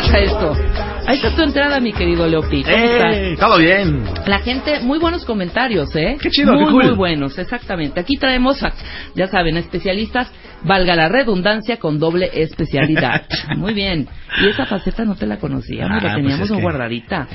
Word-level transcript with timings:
Trata 0.00 0.18
esto. 0.18 0.52
Ahí 1.06 1.16
está 1.18 1.30
tu 1.36 1.42
entrada, 1.42 1.78
mi 1.80 1.92
querido 1.92 2.26
Leopi. 2.26 2.64
¿Cómo 2.64 2.74
¡Eh! 2.76 3.36
Todo 3.38 3.58
bien. 3.58 4.02
La 4.26 4.38
gente, 4.40 4.80
muy 4.80 4.98
buenos 4.98 5.24
comentarios, 5.24 5.94
¿eh? 5.94 6.16
Qué 6.20 6.30
chido, 6.30 6.52
muy, 6.54 6.64
qué 6.64 6.70
cool. 6.72 6.84
Muy 6.86 6.94
buenos, 6.96 7.38
exactamente. 7.38 8.00
Aquí 8.00 8.16
traemos, 8.16 8.60
a, 8.62 8.72
ya 9.14 9.28
saben, 9.28 9.56
especialistas, 9.56 10.32
valga 10.64 10.96
la 10.96 11.08
redundancia, 11.08 11.76
con 11.76 11.98
doble 12.00 12.30
especialidad. 12.32 13.22
muy 13.56 13.72
bien. 13.74 14.08
Y 14.42 14.48
esa 14.48 14.66
faceta 14.66 15.04
no 15.04 15.14
te 15.14 15.26
la 15.26 15.36
conocíamos, 15.38 16.02
Ah, 16.02 16.06
la 16.08 16.14
teníamos 16.16 16.38
pues 16.40 16.50
es 16.50 16.56
que- 16.56 16.62
guardadita. 16.62 17.28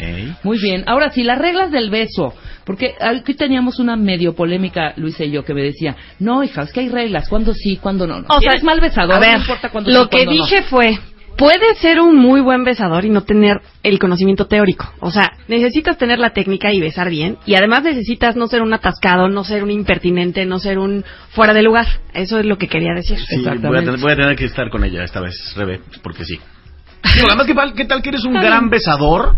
Muy 0.43 0.59
bien. 0.59 0.83
Ahora 0.87 1.11
sí, 1.11 1.23
las 1.23 1.37
reglas 1.37 1.71
del 1.71 1.89
beso. 1.89 2.33
Porque 2.65 2.95
aquí 2.99 3.35
teníamos 3.35 3.79
una 3.79 3.95
medio 3.95 4.35
polémica, 4.35 4.93
Luisa 4.97 5.23
y 5.23 5.31
yo, 5.31 5.45
que 5.45 5.53
me 5.53 5.61
decía, 5.61 5.95
no, 6.19 6.43
hija, 6.43 6.63
es 6.63 6.73
que 6.73 6.81
hay 6.81 6.89
reglas, 6.89 7.29
cuándo 7.29 7.53
sí, 7.53 7.77
cuándo 7.77 8.05
no. 8.05 8.17
O 8.27 8.41
sea, 8.41 8.51
eres 8.51 8.63
mal 8.63 8.81
besador, 8.81 9.15
a 9.15 9.19
ver, 9.19 9.35
no 9.35 9.41
importa 9.41 9.69
cuándo 9.69 9.91
lo 9.91 10.03
sí, 10.03 10.09
que 10.09 10.25
cuándo 10.25 10.33
no. 10.41 10.45
dije 10.45 10.61
fue, 10.63 10.99
puedes 11.39 11.77
ser 11.79 12.01
un 12.01 12.17
muy 12.17 12.41
buen 12.41 12.65
besador 12.65 13.05
y 13.05 13.09
no 13.09 13.21
tener 13.23 13.61
el 13.81 13.97
conocimiento 13.97 14.45
teórico. 14.47 14.91
O 14.99 15.09
sea, 15.09 15.31
necesitas 15.47 15.97
tener 15.97 16.19
la 16.19 16.31
técnica 16.31 16.71
y 16.73 16.81
besar 16.81 17.09
bien. 17.09 17.37
Y 17.45 17.55
además 17.55 17.81
necesitas 17.83 18.35
no 18.35 18.47
ser 18.47 18.61
un 18.61 18.73
atascado, 18.73 19.29
no 19.29 19.45
ser 19.45 19.63
un 19.63 19.71
impertinente, 19.71 20.45
no 20.45 20.59
ser 20.59 20.77
un 20.77 21.05
fuera 21.31 21.53
de 21.53 21.63
lugar. 21.63 21.87
Eso 22.13 22.37
es 22.39 22.45
lo 22.45 22.57
que 22.57 22.67
quería 22.67 22.93
decir. 22.93 23.17
Sí, 23.17 23.37
voy 23.37 23.45
a, 23.45 23.47
Exactamente. 23.53 23.85
tener, 23.85 24.01
voy 24.01 24.11
a 24.11 24.15
tener 24.17 24.35
que 24.35 24.45
estar 24.45 24.69
con 24.69 24.83
ella 24.83 25.03
esta 25.05 25.21
vez, 25.21 25.35
Rebe, 25.55 25.79
porque 26.03 26.25
sí. 26.25 26.37
Digo, 27.15 27.27
además, 27.29 27.47
¿qué, 27.47 27.55
tal- 27.55 27.73
qué 27.73 27.85
tal 27.85 28.01
que 28.01 28.09
eres 28.09 28.25
un 28.25 28.33
gran 28.33 28.69
besador 28.69 29.37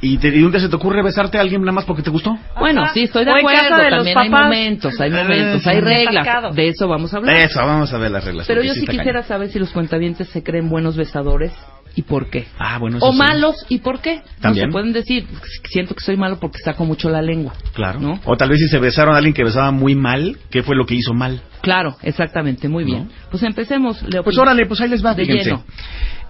y, 0.00 0.18
te, 0.18 0.28
y 0.28 0.42
un 0.42 0.50
día 0.52 0.60
se 0.60 0.68
te 0.68 0.76
ocurre 0.76 1.02
besarte 1.02 1.38
a 1.38 1.40
alguien 1.40 1.60
nada 1.62 1.72
más 1.72 1.84
porque 1.84 2.02
te 2.02 2.10
gustó? 2.10 2.38
Bueno, 2.58 2.86
sí, 2.94 3.02
estoy 3.04 3.24
de 3.24 3.32
acuerdo. 3.32 3.76
de 3.76 3.90
También 3.90 4.18
hay 4.18 4.28
papás. 4.30 4.44
momentos, 4.44 5.00
hay 5.00 5.10
momentos, 5.10 5.66
Eh, 5.66 5.70
hay 5.70 5.76
sí. 5.76 5.80
reglas. 5.80 6.54
De 6.54 6.68
eso 6.68 6.86
vamos 6.88 7.12
a 7.14 7.16
hablar. 7.18 7.36
Eso, 7.36 7.58
vamos 7.60 7.92
a 7.92 7.98
ver 7.98 8.10
las 8.10 8.24
reglas. 8.24 8.46
Pero 8.46 8.62
yo 8.62 8.74
sí 8.74 8.80
quisiera 8.86 9.04
cañón. 9.20 9.24
saber 9.24 9.48
si 9.48 9.58
los 9.58 9.70
cuentavientes 9.70 10.28
se 10.28 10.42
creen 10.42 10.68
buenos 10.68 10.96
besadores 10.96 11.52
y 11.96 12.02
por 12.02 12.30
qué. 12.30 12.46
Ah, 12.58 12.78
bueno, 12.78 12.98
eso 12.98 13.06
O 13.06 13.12
sí. 13.12 13.18
malos 13.18 13.56
y 13.68 13.78
por 13.78 14.00
qué. 14.00 14.20
También. 14.40 14.66
No 14.66 14.70
se 14.70 14.72
pueden 14.72 14.92
decir, 14.92 15.26
siento 15.68 15.94
que 15.96 16.04
soy 16.04 16.16
malo 16.16 16.38
porque 16.38 16.58
saco 16.58 16.84
mucho 16.84 17.10
la 17.10 17.20
lengua. 17.22 17.54
Claro. 17.74 17.98
¿No? 17.98 18.20
O 18.24 18.36
tal 18.36 18.50
vez 18.50 18.58
si 18.60 18.68
se 18.68 18.78
besaron 18.78 19.14
a 19.14 19.18
alguien 19.18 19.34
que 19.34 19.42
besaba 19.42 19.72
muy 19.72 19.96
mal, 19.96 20.36
¿qué 20.50 20.62
fue 20.62 20.76
lo 20.76 20.86
que 20.86 20.94
hizo 20.94 21.12
mal? 21.12 21.40
Claro, 21.60 21.96
exactamente, 22.02 22.68
muy 22.68 22.84
bien. 22.84 23.08
Pues 23.32 23.42
empecemos, 23.42 24.00
Leo. 24.04 24.22
Pues 24.22 24.38
órale, 24.38 24.64
pues 24.66 24.80
ahí 24.80 24.88
les 24.88 25.04
va, 25.04 25.14
De 25.14 25.24
fíjense. 25.24 25.44
lleno. 25.50 25.64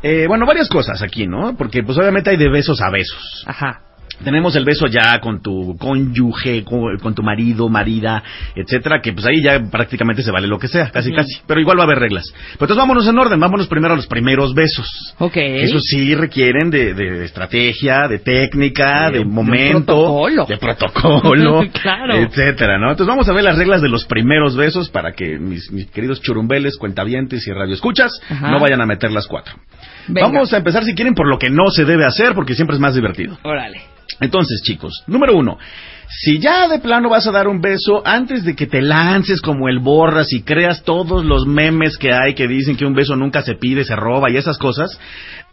Eh, 0.03 0.27
bueno, 0.29 0.47
varias 0.47 0.69
cosas 0.69 1.03
aquí, 1.03 1.27
¿no? 1.27 1.57
Porque 1.57 1.83
pues 1.83 1.99
obviamente 1.99 2.31
hay 2.31 2.37
de 2.37 2.49
besos 2.49 2.81
a 2.81 2.91
besos. 2.91 3.45
Ajá. 3.47 3.88
Tenemos 4.25 4.57
el 4.57 4.65
beso 4.65 4.87
ya 4.89 5.21
con 5.21 5.41
tu 5.43 5.77
cónyuge, 5.79 6.65
con, 6.65 6.99
con 6.99 7.15
tu 7.15 7.23
marido, 7.23 7.69
marida, 7.69 8.23
etcétera, 8.55 9.01
que 9.01 9.13
pues 9.13 9.25
ahí 9.27 9.43
ya 9.43 9.61
prácticamente 9.71 10.23
se 10.23 10.31
vale 10.31 10.47
lo 10.49 10.59
que 10.59 10.69
sea, 10.69 10.91
casi 10.91 11.13
casi. 11.13 11.41
Pero 11.47 11.61
igual 11.61 11.79
va 11.79 11.83
a 11.83 11.87
haber 11.87 11.99
reglas. 12.01 12.25
Pues 12.33 12.53
entonces 12.63 12.77
vámonos 12.77 13.07
en 13.07 13.19
orden, 13.19 13.39
vámonos 13.39 13.69
primero 13.69 13.95
a 13.95 13.97
los 13.97 14.07
primeros 14.07 14.55
besos. 14.55 15.15
Ok. 15.19 15.37
Eso 15.37 15.79
sí 15.81 16.15
requieren 16.15 16.71
de, 16.71 16.95
de 16.95 17.25
estrategia, 17.25 18.09
de 18.09 18.19
técnica, 18.19 19.11
De 19.11 19.19
de, 19.21 19.25
momento, 19.25 19.87
protocolo. 19.87 20.47
de 20.47 20.57
protocolo, 20.57 21.61
Claro. 21.83 22.15
etcétera, 22.17 22.79
¿no? 22.79 22.91
Entonces 22.91 23.07
vamos 23.07 23.29
a 23.29 23.33
ver 23.33 23.45
las 23.45 23.57
reglas 23.57 23.83
de 23.83 23.89
los 23.89 24.05
primeros 24.07 24.57
besos 24.57 24.89
para 24.91 25.13
que 25.13 25.39
mis, 25.39 25.71
mis 25.71 25.87
queridos 25.91 26.21
churumbeles, 26.21 26.77
cuentavientes 26.77 27.47
y 27.47 27.53
radioescuchas 27.53 28.11
Ajá. 28.29 28.51
no 28.51 28.59
vayan 28.59 28.81
a 28.81 28.87
meter 28.87 29.13
las 29.13 29.27
cuatro. 29.27 29.55
Venga. 30.09 30.27
Vamos 30.27 30.53
a 30.53 30.59
empezar 30.59 30.85
si 30.85 30.95
quieren 30.95 31.15
por 31.15 31.29
lo 31.29 31.39
que 31.39 31.51
no 31.51 31.71
se 31.71 31.85
debe 31.85 32.05
hacer, 32.05 32.35
porque 32.35 32.55
siempre 32.55 32.75
es 32.75 32.81
más 32.81 32.95
divertido. 32.95 33.39
Órale. 33.43 33.83
Entonces, 34.21 34.63
chicos, 34.63 35.05
número 35.07 35.37
uno. 35.37 35.59
Si 36.11 36.39
ya 36.39 36.69
de 36.69 36.79
plano 36.79 37.11
vas 37.11 37.27
a 37.27 37.33
dar 37.33 37.49
un 37.49 37.61
beso, 37.61 38.03
antes 38.05 38.43
de 38.45 38.57
que 38.57 38.67
te 38.67 38.81
lances 38.81 39.41
como 39.43 39.69
el 39.69 39.79
borras 39.79 40.33
y 40.33 40.43
creas 40.43 40.83
todos 40.83 41.25
los 41.25 41.47
memes 41.47 41.99
que 41.99 42.13
hay 42.13 42.35
que 42.35 42.49
dicen 42.49 42.77
que 42.77 42.87
un 42.87 42.95
beso 42.95 43.15
nunca 43.15 43.43
se 43.43 43.55
pide, 43.55 43.85
se 43.85 43.95
roba 43.95 44.31
y 44.31 44.37
esas 44.37 44.57
cosas, 44.59 44.99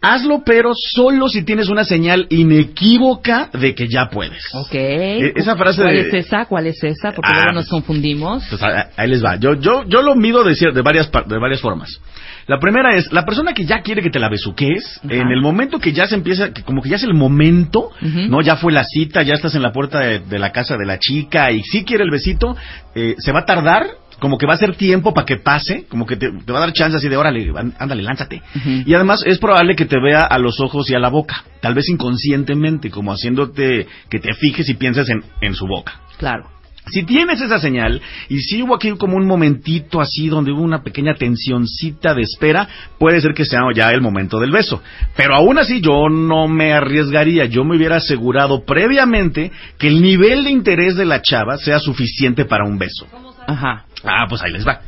hazlo 0.00 0.42
pero 0.46 0.72
solo 0.74 1.28
si 1.28 1.42
tienes 1.44 1.68
una 1.68 1.84
señal 1.84 2.26
inequívoca 2.30 3.50
de 3.52 3.74
que 3.74 3.86
ya 3.88 4.08
puedes. 4.08 4.42
Ok. 4.54 4.74
E- 4.74 5.32
esa 5.36 5.56
frase 5.56 5.82
¿Cuál 5.82 5.94
de- 5.94 6.00
es 6.08 6.14
esa? 6.26 6.44
¿Cuál 6.46 6.66
es 6.68 6.82
esa? 6.82 7.12
Porque 7.12 7.30
Ah, 7.32 7.36
luego 7.36 7.52
nos 7.52 7.64
pues- 7.64 7.70
confundimos. 7.70 8.44
Pues, 8.48 8.62
a- 8.62 8.88
ahí 8.96 9.08
les 9.08 9.24
va. 9.24 9.36
Yo, 9.36 9.54
yo, 9.54 9.84
yo 9.86 10.02
lo 10.02 10.14
mido 10.14 10.42
de, 10.42 10.54
de, 10.54 10.82
varias, 10.82 11.10
de 11.26 11.38
varias 11.38 11.60
formas. 11.60 12.00
La 12.46 12.60
primera 12.60 12.94
es, 12.94 13.12
la 13.12 13.24
persona 13.24 13.52
que 13.54 13.64
ya 13.64 13.80
quiere 13.82 14.02
que 14.02 14.10
te 14.10 14.20
la 14.20 14.28
besuques, 14.28 15.00
en 15.08 15.28
el 15.32 15.40
momento 15.40 15.80
que 15.80 15.92
ya 15.92 16.06
se 16.06 16.14
empieza, 16.14 16.52
que 16.52 16.62
como 16.62 16.80
que 16.80 16.88
ya 16.90 16.96
es 16.96 17.02
el 17.02 17.14
momento. 17.14 17.90
¿no? 18.00 18.40
Ya 18.40 18.56
fue 18.56 18.72
la 18.72 18.84
cita, 18.84 19.22
ya 19.22 19.34
estás 19.34 19.54
en 19.56 19.62
la 19.62 19.72
puerta 19.72 19.98
de, 20.00 20.20
de 20.20 20.38
la 20.38 20.45
casa 20.52 20.76
de 20.76 20.86
la 20.86 20.98
chica 20.98 21.50
y 21.52 21.62
sí 21.62 21.84
quiere 21.84 22.04
el 22.04 22.10
besito, 22.10 22.56
eh, 22.94 23.14
se 23.18 23.32
va 23.32 23.40
a 23.40 23.44
tardar, 23.44 23.86
como 24.18 24.38
que 24.38 24.46
va 24.46 24.54
a 24.54 24.58
ser 24.58 24.74
tiempo 24.76 25.12
para 25.12 25.26
que 25.26 25.36
pase, 25.36 25.84
como 25.88 26.06
que 26.06 26.16
te, 26.16 26.30
te 26.30 26.52
va 26.52 26.58
a 26.58 26.60
dar 26.62 26.72
chance 26.72 26.96
así 26.96 27.08
de, 27.08 27.16
órale, 27.16 27.50
án- 27.52 27.74
ándale, 27.78 28.02
lánzate. 28.02 28.42
Y 28.86 28.94
además 28.94 29.22
es 29.26 29.38
probable 29.38 29.76
que 29.76 29.84
te 29.84 30.00
vea 30.00 30.22
a 30.24 30.38
los 30.38 30.58
ojos 30.60 30.88
y 30.90 30.94
a 30.94 30.98
la 30.98 31.08
boca, 31.10 31.44
tal 31.60 31.74
vez 31.74 31.88
inconscientemente, 31.90 32.90
como 32.90 33.12
haciéndote 33.12 33.86
que 34.08 34.18
te 34.18 34.32
fijes 34.34 34.68
y 34.68 34.74
pienses 34.74 35.08
en, 35.10 35.22
en 35.42 35.54
su 35.54 35.66
boca. 35.66 36.00
Claro. 36.18 36.48
Si 36.88 37.02
tienes 37.02 37.40
esa 37.40 37.58
señal, 37.58 38.00
y 38.28 38.38
si 38.38 38.62
hubo 38.62 38.76
aquí 38.76 38.90
como 38.92 39.16
un 39.16 39.26
momentito 39.26 40.00
así 40.00 40.28
donde 40.28 40.52
hubo 40.52 40.62
una 40.62 40.84
pequeña 40.84 41.14
tensioncita 41.14 42.14
de 42.14 42.22
espera, 42.22 42.68
puede 42.98 43.20
ser 43.20 43.34
que 43.34 43.44
sea 43.44 43.60
ya 43.74 43.90
el 43.90 44.00
momento 44.00 44.38
del 44.38 44.52
beso. 44.52 44.80
Pero 45.16 45.34
aún 45.34 45.58
así 45.58 45.80
yo 45.80 46.08
no 46.08 46.46
me 46.46 46.72
arriesgaría, 46.72 47.46
yo 47.46 47.64
me 47.64 47.76
hubiera 47.76 47.96
asegurado 47.96 48.64
previamente 48.64 49.50
que 49.78 49.88
el 49.88 50.00
nivel 50.00 50.44
de 50.44 50.50
interés 50.50 50.94
de 50.94 51.06
la 51.06 51.22
chava 51.22 51.58
sea 51.58 51.80
suficiente 51.80 52.44
para 52.44 52.64
un 52.64 52.78
beso. 52.78 53.06
Ajá. 53.46 53.84
Ah, 54.04 54.26
pues 54.28 54.40
ahí 54.42 54.52
les 54.52 54.64
va, 54.66 54.80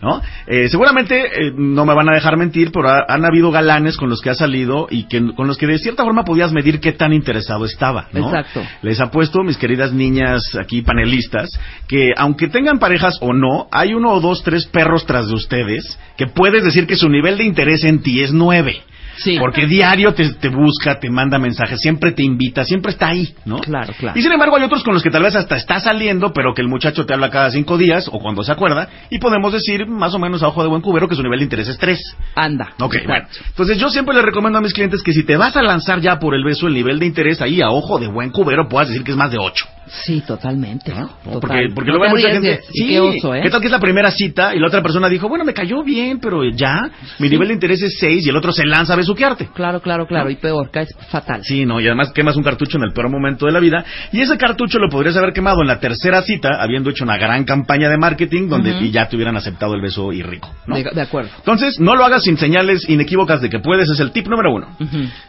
¿no? 0.00 0.20
Eh, 0.46 0.68
seguramente 0.68 1.16
eh, 1.26 1.52
no 1.54 1.84
me 1.84 1.94
van 1.94 2.08
a 2.08 2.14
dejar 2.14 2.36
mentir, 2.36 2.72
pero 2.72 2.88
ha- 2.88 3.04
han 3.08 3.24
habido 3.24 3.50
galanes 3.52 3.96
con 3.96 4.08
los 4.08 4.20
que 4.20 4.30
ha 4.30 4.34
salido 4.34 4.88
y 4.90 5.04
que 5.04 5.22
con 5.34 5.46
los 5.46 5.58
que 5.58 5.66
de 5.66 5.78
cierta 5.78 6.02
forma 6.02 6.24
podías 6.24 6.50
medir 6.52 6.80
qué 6.80 6.92
tan 6.92 7.12
interesado 7.12 7.66
estaba, 7.66 8.08
¿no? 8.12 8.26
Exacto. 8.26 8.62
Les 8.82 8.98
apuesto, 9.00 9.42
mis 9.44 9.58
queridas 9.58 9.92
niñas 9.92 10.56
aquí 10.60 10.82
panelistas, 10.82 11.50
que 11.86 12.12
aunque 12.16 12.48
tengan 12.48 12.78
parejas 12.78 13.16
o 13.20 13.32
no, 13.32 13.68
hay 13.70 13.94
uno 13.94 14.12
o 14.12 14.20
dos, 14.20 14.42
tres 14.42 14.66
perros 14.66 15.06
tras 15.06 15.28
de 15.28 15.34
ustedes 15.34 15.98
que 16.16 16.26
puedes 16.26 16.64
decir 16.64 16.86
que 16.86 16.96
su 16.96 17.08
nivel 17.08 17.38
de 17.38 17.44
interés 17.44 17.84
en 17.84 18.02
ti 18.02 18.22
es 18.22 18.32
nueve. 18.32 18.82
Sí. 19.16 19.38
Porque 19.38 19.66
diario 19.66 20.14
te, 20.14 20.34
te 20.34 20.48
busca, 20.48 20.98
te 20.98 21.10
manda 21.10 21.38
mensajes, 21.38 21.80
siempre 21.80 22.12
te 22.12 22.22
invita, 22.22 22.64
siempre 22.64 22.92
está 22.92 23.08
ahí, 23.08 23.34
¿no? 23.44 23.58
Claro, 23.58 23.92
claro. 23.98 24.18
Y 24.18 24.22
sin 24.22 24.32
embargo 24.32 24.56
hay 24.56 24.64
otros 24.64 24.82
con 24.82 24.94
los 24.94 25.02
que 25.02 25.10
tal 25.10 25.22
vez 25.22 25.34
hasta 25.34 25.56
está 25.56 25.80
saliendo, 25.80 26.32
pero 26.32 26.54
que 26.54 26.62
el 26.62 26.68
muchacho 26.68 27.06
te 27.06 27.14
habla 27.14 27.30
cada 27.30 27.50
cinco 27.50 27.78
días 27.78 28.08
o 28.12 28.18
cuando 28.18 28.42
se 28.42 28.52
acuerda, 28.52 28.88
y 29.10 29.18
podemos 29.18 29.52
decir 29.52 29.86
más 29.86 30.14
o 30.14 30.18
menos 30.18 30.42
a 30.42 30.48
ojo 30.48 30.62
de 30.62 30.68
buen 30.68 30.82
cubero 30.82 31.08
que 31.08 31.14
su 31.14 31.22
nivel 31.22 31.40
de 31.40 31.44
interés 31.44 31.68
es 31.68 31.78
tres. 31.78 32.00
Anda. 32.34 32.72
Ok, 32.80 32.94
Exacto. 32.94 33.08
bueno. 33.08 33.26
Entonces 33.48 33.78
yo 33.78 33.90
siempre 33.90 34.14
le 34.14 34.22
recomiendo 34.22 34.58
a 34.58 34.62
mis 34.62 34.72
clientes 34.72 35.02
que 35.02 35.12
si 35.12 35.24
te 35.24 35.36
vas 35.36 35.56
a 35.56 35.62
lanzar 35.62 36.00
ya 36.00 36.18
por 36.18 36.34
el 36.34 36.44
beso, 36.44 36.66
el 36.66 36.74
nivel 36.74 36.98
de 36.98 37.06
interés 37.06 37.40
ahí 37.40 37.60
a 37.60 37.70
ojo 37.70 37.98
de 37.98 38.08
buen 38.08 38.30
cubero 38.30 38.68
puedas 38.68 38.88
decir 38.88 39.04
que 39.04 39.12
es 39.12 39.16
más 39.16 39.30
de 39.30 39.38
ocho. 39.38 39.66
Sí, 40.02 40.22
totalmente. 40.26 40.92
¿no? 40.92 41.08
total. 41.08 41.40
Porque, 41.40 41.68
porque 41.74 41.90
No 41.90 41.98
luego 41.98 42.04
hay 42.04 42.10
mucha 42.10 42.30
gente. 42.30 42.60
Y 42.72 42.88
qué 42.88 43.00
oso, 43.00 43.34
¿eh? 43.34 43.40
¿Qué 43.42 43.50
tal 43.50 43.60
que 43.60 43.66
es 43.66 43.72
la 43.72 43.80
primera 43.80 44.10
cita 44.10 44.54
y 44.54 44.58
la 44.58 44.66
otra 44.66 44.82
persona 44.82 45.08
dijo, 45.08 45.28
bueno, 45.28 45.44
me 45.44 45.54
cayó 45.54 45.82
bien, 45.82 46.18
pero 46.20 46.44
ya, 46.44 46.90
mi 47.18 47.28
nivel 47.28 47.48
de 47.48 47.54
interés 47.54 47.82
es 47.82 47.96
6 47.98 48.26
y 48.26 48.28
el 48.28 48.36
otro 48.36 48.52
se 48.52 48.66
lanza 48.66 48.94
a 48.94 48.96
besuquearte? 48.96 49.48
Claro, 49.54 49.80
claro, 49.80 50.06
claro. 50.06 50.30
Y 50.30 50.36
peor, 50.36 50.70
caes 50.70 50.94
fatal. 51.08 51.42
Sí, 51.44 51.64
no, 51.64 51.80
y 51.80 51.86
además 51.86 52.12
quemas 52.12 52.36
un 52.36 52.42
cartucho 52.42 52.78
en 52.78 52.84
el 52.84 52.92
peor 52.92 53.10
momento 53.10 53.46
de 53.46 53.52
la 53.52 53.60
vida. 53.60 53.84
Y 54.12 54.20
ese 54.20 54.36
cartucho 54.36 54.78
lo 54.78 54.88
podrías 54.88 55.16
haber 55.16 55.32
quemado 55.32 55.62
en 55.62 55.68
la 55.68 55.78
tercera 55.78 56.22
cita, 56.22 56.60
habiendo 56.60 56.90
hecho 56.90 57.04
una 57.04 57.16
gran 57.16 57.44
campaña 57.44 57.88
de 57.88 57.96
marketing 57.96 58.48
donde 58.48 58.74
y 58.80 58.90
ya 58.90 59.08
te 59.08 59.16
hubieran 59.16 59.36
aceptado 59.36 59.74
el 59.74 59.80
beso 59.80 60.12
y 60.12 60.22
rico, 60.22 60.50
¿no? 60.66 60.76
De, 60.76 60.84
de 60.84 61.00
acuerdo. 61.00 61.30
Entonces, 61.38 61.78
no 61.78 61.94
lo 61.94 62.04
hagas 62.04 62.24
sin 62.24 62.36
señales 62.36 62.88
inequívocas 62.88 63.40
de 63.40 63.48
que 63.48 63.60
puedes, 63.60 63.88
es 63.88 64.00
el 64.00 64.10
tip 64.10 64.26
número 64.26 64.52
uno. 64.52 64.68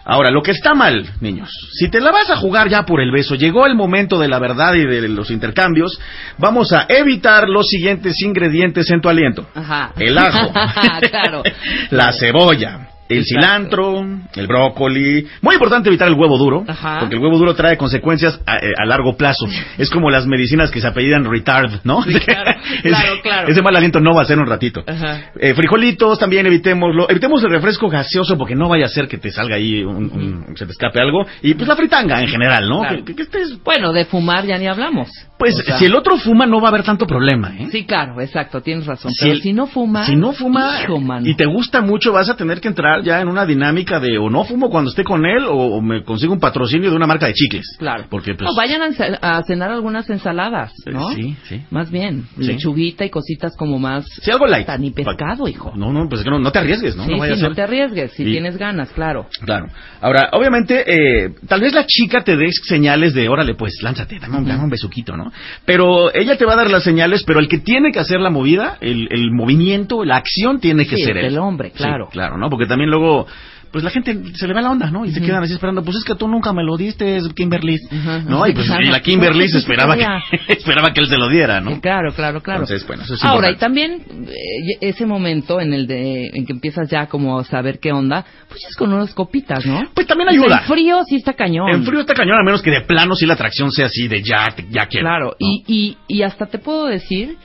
Ahora, 0.04 0.32
lo 0.32 0.42
que 0.42 0.52
está 0.52 0.74
mal, 0.74 1.06
niños, 1.22 1.50
si 1.74 1.90
te 1.90 2.00
la 2.00 2.12
vas 2.12 2.30
a 2.30 2.38
jugar 2.38 2.70
ya 2.70 2.84
por 2.84 3.02
el 3.02 3.12
beso, 3.12 3.36
llegó 3.36 3.66
el 3.66 3.76
momento 3.76 4.20
de 4.20 4.28
la 4.28 4.40
verdad 4.40 4.55
y 4.76 4.86
de 4.86 5.08
los 5.10 5.30
intercambios, 5.32 6.00
vamos 6.38 6.72
a 6.74 6.86
evitar 6.90 7.48
los 7.50 7.68
siguientes 7.68 8.22
ingredientes 8.22 8.90
en 8.92 9.02
tu 9.02 9.10
aliento. 9.10 9.48
Ajá. 9.54 9.92
El 9.98 10.18
ajo, 10.18 10.52
claro. 11.10 11.44
la 11.92 12.12
cebolla, 12.12 12.88
el 13.08 13.20
Exacto. 13.20 13.46
cilantro, 13.46 14.06
el 14.36 14.48
brócoli. 14.48 15.28
Muy 15.42 15.54
importante 15.56 15.90
evitar 15.90 16.08
el 16.08 16.16
huevo 16.16 16.38
duro, 16.38 16.64
Ajá. 16.68 16.98
porque 17.02 17.16
el 17.16 17.22
huevo 17.22 17.38
duro 17.38 17.54
trae 17.54 17.78
consecuencias 17.78 18.40
a, 18.48 18.58
eh, 18.58 18.72
a 18.82 18.86
largo 18.86 19.16
plazo. 19.16 19.46
Es 19.78 19.90
como 19.90 20.10
las 20.10 20.26
medicinas 20.26 20.72
que 20.72 20.82
se 20.82 20.88
apellidan 20.88 21.26
retard, 21.30 21.82
¿no? 21.84 22.02
Sí, 22.04 22.14
claro, 22.14 22.52
claro, 22.82 23.14
Ese- 23.14 23.22
claro. 23.22 23.48
Ese 23.48 23.62
mal 23.62 23.76
aliento 23.76 24.00
no 24.00 24.16
va 24.16 24.24
a 24.24 24.26
ser 24.26 24.40
un 24.40 24.48
ratito. 24.48 24.84
Ajá. 24.88 25.32
Eh, 25.40 25.54
frijolitos 25.54 26.18
también 26.18 26.46
evitémoslo. 26.48 27.08
Evitemos 27.10 27.44
el 27.44 27.52
refresco 27.52 27.90
gaseoso 27.90 28.38
porque 28.38 28.56
no 28.56 28.70
vaya 28.70 28.86
a 28.86 28.90
ser 28.90 29.08
que 29.08 29.18
te 29.18 29.30
salga 29.32 29.56
ahí, 29.56 29.84
un, 29.84 30.06
un- 30.48 30.58
se 30.58 30.66
te 30.66 30.72
escape 30.72 31.00
algo. 31.00 31.26
Y 31.44 31.54
pues 31.54 31.68
la 31.68 31.76
fritanga 31.76 32.20
en 32.22 32.28
general, 32.28 32.68
¿no? 32.68 32.80
Claro. 32.80 32.98
Que, 32.98 33.04
que- 33.04 33.16
que 33.16 33.24
estés- 33.30 33.60
Bueno, 33.64 33.94
de 33.94 34.06
fumar 34.06 34.46
ya 34.46 34.58
ni 34.58 34.68
hablamos. 34.68 35.10
pues 35.38 35.56
O 35.60 35.62
sea, 35.64 35.78
si 35.78 35.86
el 35.86 35.96
otro 35.96 36.18
fuma 36.18 36.46
no 36.48 36.60
va 36.60 36.70
a 36.70 36.72
haber 36.72 36.84
tanto 36.84 37.06
problema, 37.06 37.54
¿eh? 37.60 37.68
Sí, 37.72 37.86
claro, 37.86 38.20
exacto, 38.22 38.62
tienes 38.62 38.86
razón. 38.88 39.12
Si 39.12 39.26
Pero 39.26 39.34
el- 39.34 39.42
si 39.42 39.54
no 39.54 39.68
fuma... 39.68 40.06
Si 40.06 40.16
no 40.16 40.32
fuma 40.34 40.82
hijo, 40.84 41.00
mano. 41.00 41.28
y 41.28 41.36
te 41.36 41.46
gusta 41.46 41.82
mucho, 41.82 42.12
vas 42.14 42.30
a 42.30 42.36
tener 42.36 42.60
que 42.62 42.70
entrar 42.70 42.95
ya 43.04 43.22
en 43.22 43.28
una 43.28 43.46
dinámica 43.46 44.00
de 44.00 44.18
o 44.18 44.30
no 44.30 44.44
fumo 44.44 44.70
cuando 44.70 44.90
esté 44.90 45.04
con 45.04 45.26
él 45.26 45.46
o, 45.46 45.54
o 45.56 45.82
me 45.82 46.04
consigo 46.04 46.34
un 46.34 46.40
patrocinio 46.40 46.90
de 46.90 46.96
una 46.96 47.08
marca 47.08 47.28
de 47.28 47.34
chicles. 47.34 47.76
Claro. 47.78 48.06
Porque 48.10 48.34
pues... 48.36 48.50
No, 48.50 48.56
vayan 48.56 48.82
a, 49.22 49.42
cenar 49.44 49.72
algunas 49.72 50.10
ensaladas, 50.10 50.72
¿no? 50.86 51.10
Sí, 51.12 51.36
sí. 51.44 51.62
Más 51.72 51.92
bien, 51.92 52.26
Sí. 52.38 52.44
lechuguita 52.44 53.06
y 53.06 53.10
cositas 53.10 53.56
como 53.58 53.80
más... 53.80 54.06
Sí, 54.22 54.32
algo 54.32 54.46
light. 54.48 54.68
Ni 54.80 54.92
pescado, 54.92 55.48
hijo. 55.48 55.74
No, 55.76 55.92
no, 55.94 56.08
pues 56.10 56.20
es 56.22 56.26
que 56.26 56.32
no, 56.32 56.40
no 56.40 56.52
te 56.52 56.60
arriesgues, 56.60 56.96
¿no? 56.96 57.06
sí, 57.06 57.12
no 57.12 57.18
vaya 57.20 57.36
sí, 57.36 57.46
a 57.46 57.50
no 57.50 57.56
te 57.56 57.62
arriesgues, 57.62 58.12
si 58.14 58.24
Y- 58.24 58.32
tienes 58.32 58.58
ganas, 58.58 58.90
claro. 58.92 59.28
Claro. 59.44 59.68
Ahora, 60.02 60.30
obviamente, 60.34 60.84
eh, 60.88 61.32
tal 61.48 61.62
vez 61.62 61.74
la 61.74 61.86
chica 61.86 62.24
te 62.24 62.36
dé 62.36 62.50
señales 62.52 63.14
de, 63.14 63.30
órale, 63.30 63.56
pues, 63.56 63.74
lánzate, 63.82 64.20
dame 64.20 64.38
un, 64.38 64.46
dame 64.46 64.64
un 64.64 64.70
besuquito, 64.70 65.16
¿no? 65.16 65.32
Pero 65.66 66.14
ella 66.14 66.38
te 66.38 66.46
va 66.46 66.54
a 66.54 66.58
dar 66.58 66.70
las 66.70 66.84
señales, 66.84 67.24
pero 67.24 67.40
el 67.40 67.48
que 67.48 67.60
tiene 67.60 67.92
que 67.92 68.00
hacer 68.00 68.20
la 68.20 68.30
movida, 68.30 68.78
el, 68.82 69.08
el 69.12 69.32
movimiento, 69.32 70.04
la 70.04 70.18
acción, 70.18 70.60
tiene 70.60 70.86
que 70.86 70.98
ser 70.98 71.18
él. 71.18 71.26
el 71.26 71.38
hombre, 71.40 71.72
claro. 71.72 72.08
claro, 72.12 72.38
¿no? 72.38 72.50
Porque 72.50 72.66
también 72.66 72.85
luego, 72.86 73.28
pues 73.76 73.84
la 73.84 73.90
gente 73.90 74.18
se 74.36 74.48
le 74.48 74.54
va 74.54 74.62
la 74.62 74.72
onda, 74.72 74.90
¿no? 74.90 75.06
Y 75.06 75.12
se 75.12 75.22
quedan 75.22 75.44
así 75.44 75.52
esperando, 75.52 75.84
pues 75.84 75.98
es 75.98 76.06
que 76.06 76.16
tú 76.16 76.30
nunca 76.30 76.54
me 76.54 76.64
lo 76.64 76.78
diste, 76.78 77.20
Kimberly, 77.36 77.78
¿no? 78.26 78.48
Y 78.48 78.54
pues 78.54 78.70
y 78.80 78.86
la 78.86 79.00
Kimberly 79.04 79.50
se 79.50 79.58
esperaba 79.58 79.98
que, 79.98 80.06
esperaba 80.54 80.94
que 80.94 81.02
él 81.02 81.08
se 81.08 81.18
lo 81.18 81.28
diera, 81.28 81.60
¿no? 81.60 81.82
Claro, 81.82 82.14
claro, 82.14 82.42
claro. 82.42 82.62
Entonces, 82.62 82.88
bueno, 82.88 83.04
eso 83.04 83.16
es 83.16 83.24
Ahora, 83.26 83.52
y 83.52 83.58
también 83.58 84.02
eh, 84.30 84.78
ese 84.80 85.06
momento 85.06 85.60
en 85.60 85.74
el 85.74 85.88
de 85.88 86.28
en 86.34 86.46
que 86.46 86.54
empiezas 86.54 86.90
ya 86.90 87.08
como 87.08 87.38
a 87.38 87.44
saber 87.44 87.80
qué 87.80 87.92
onda, 87.92 88.26
pues 88.48 88.62
ya 88.62 88.70
es 88.70 88.78
con 88.78 88.94
unas 88.94 89.14
copitas, 89.14 89.66
¿no? 89.66 89.84
Pues 89.94 90.08
también 90.08 90.30
ayuda. 90.30 90.60
En 90.60 90.68
frío 90.68 91.04
sí 91.06 91.18
está 91.18 91.34
cañón. 91.34 91.70
En 91.70 91.84
frío 91.84 92.00
está 92.00 92.14
cañón, 92.14 92.40
a 92.40 92.44
menos 92.44 92.62
que 92.62 92.72
de 92.72 92.80
plano 92.80 93.14
sí 93.14 93.26
la 93.26 93.34
atracción 93.34 93.72
sea 93.72 93.88
así 93.88 94.08
de 94.08 94.24
ya, 94.24 94.56
ya 94.70 94.86
quiero. 94.88 95.06
Claro, 95.06 95.26
¿no? 95.32 95.36
y, 95.38 95.64
y, 95.68 95.98
y 96.08 96.24
hasta 96.24 96.46
te 96.46 96.60
puedo 96.60 96.86
decir 96.86 97.36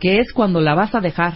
que 0.00 0.18
es 0.18 0.32
cuando 0.32 0.60
la 0.60 0.74
vas 0.74 0.96
a 0.96 1.00
dejar. 1.00 1.34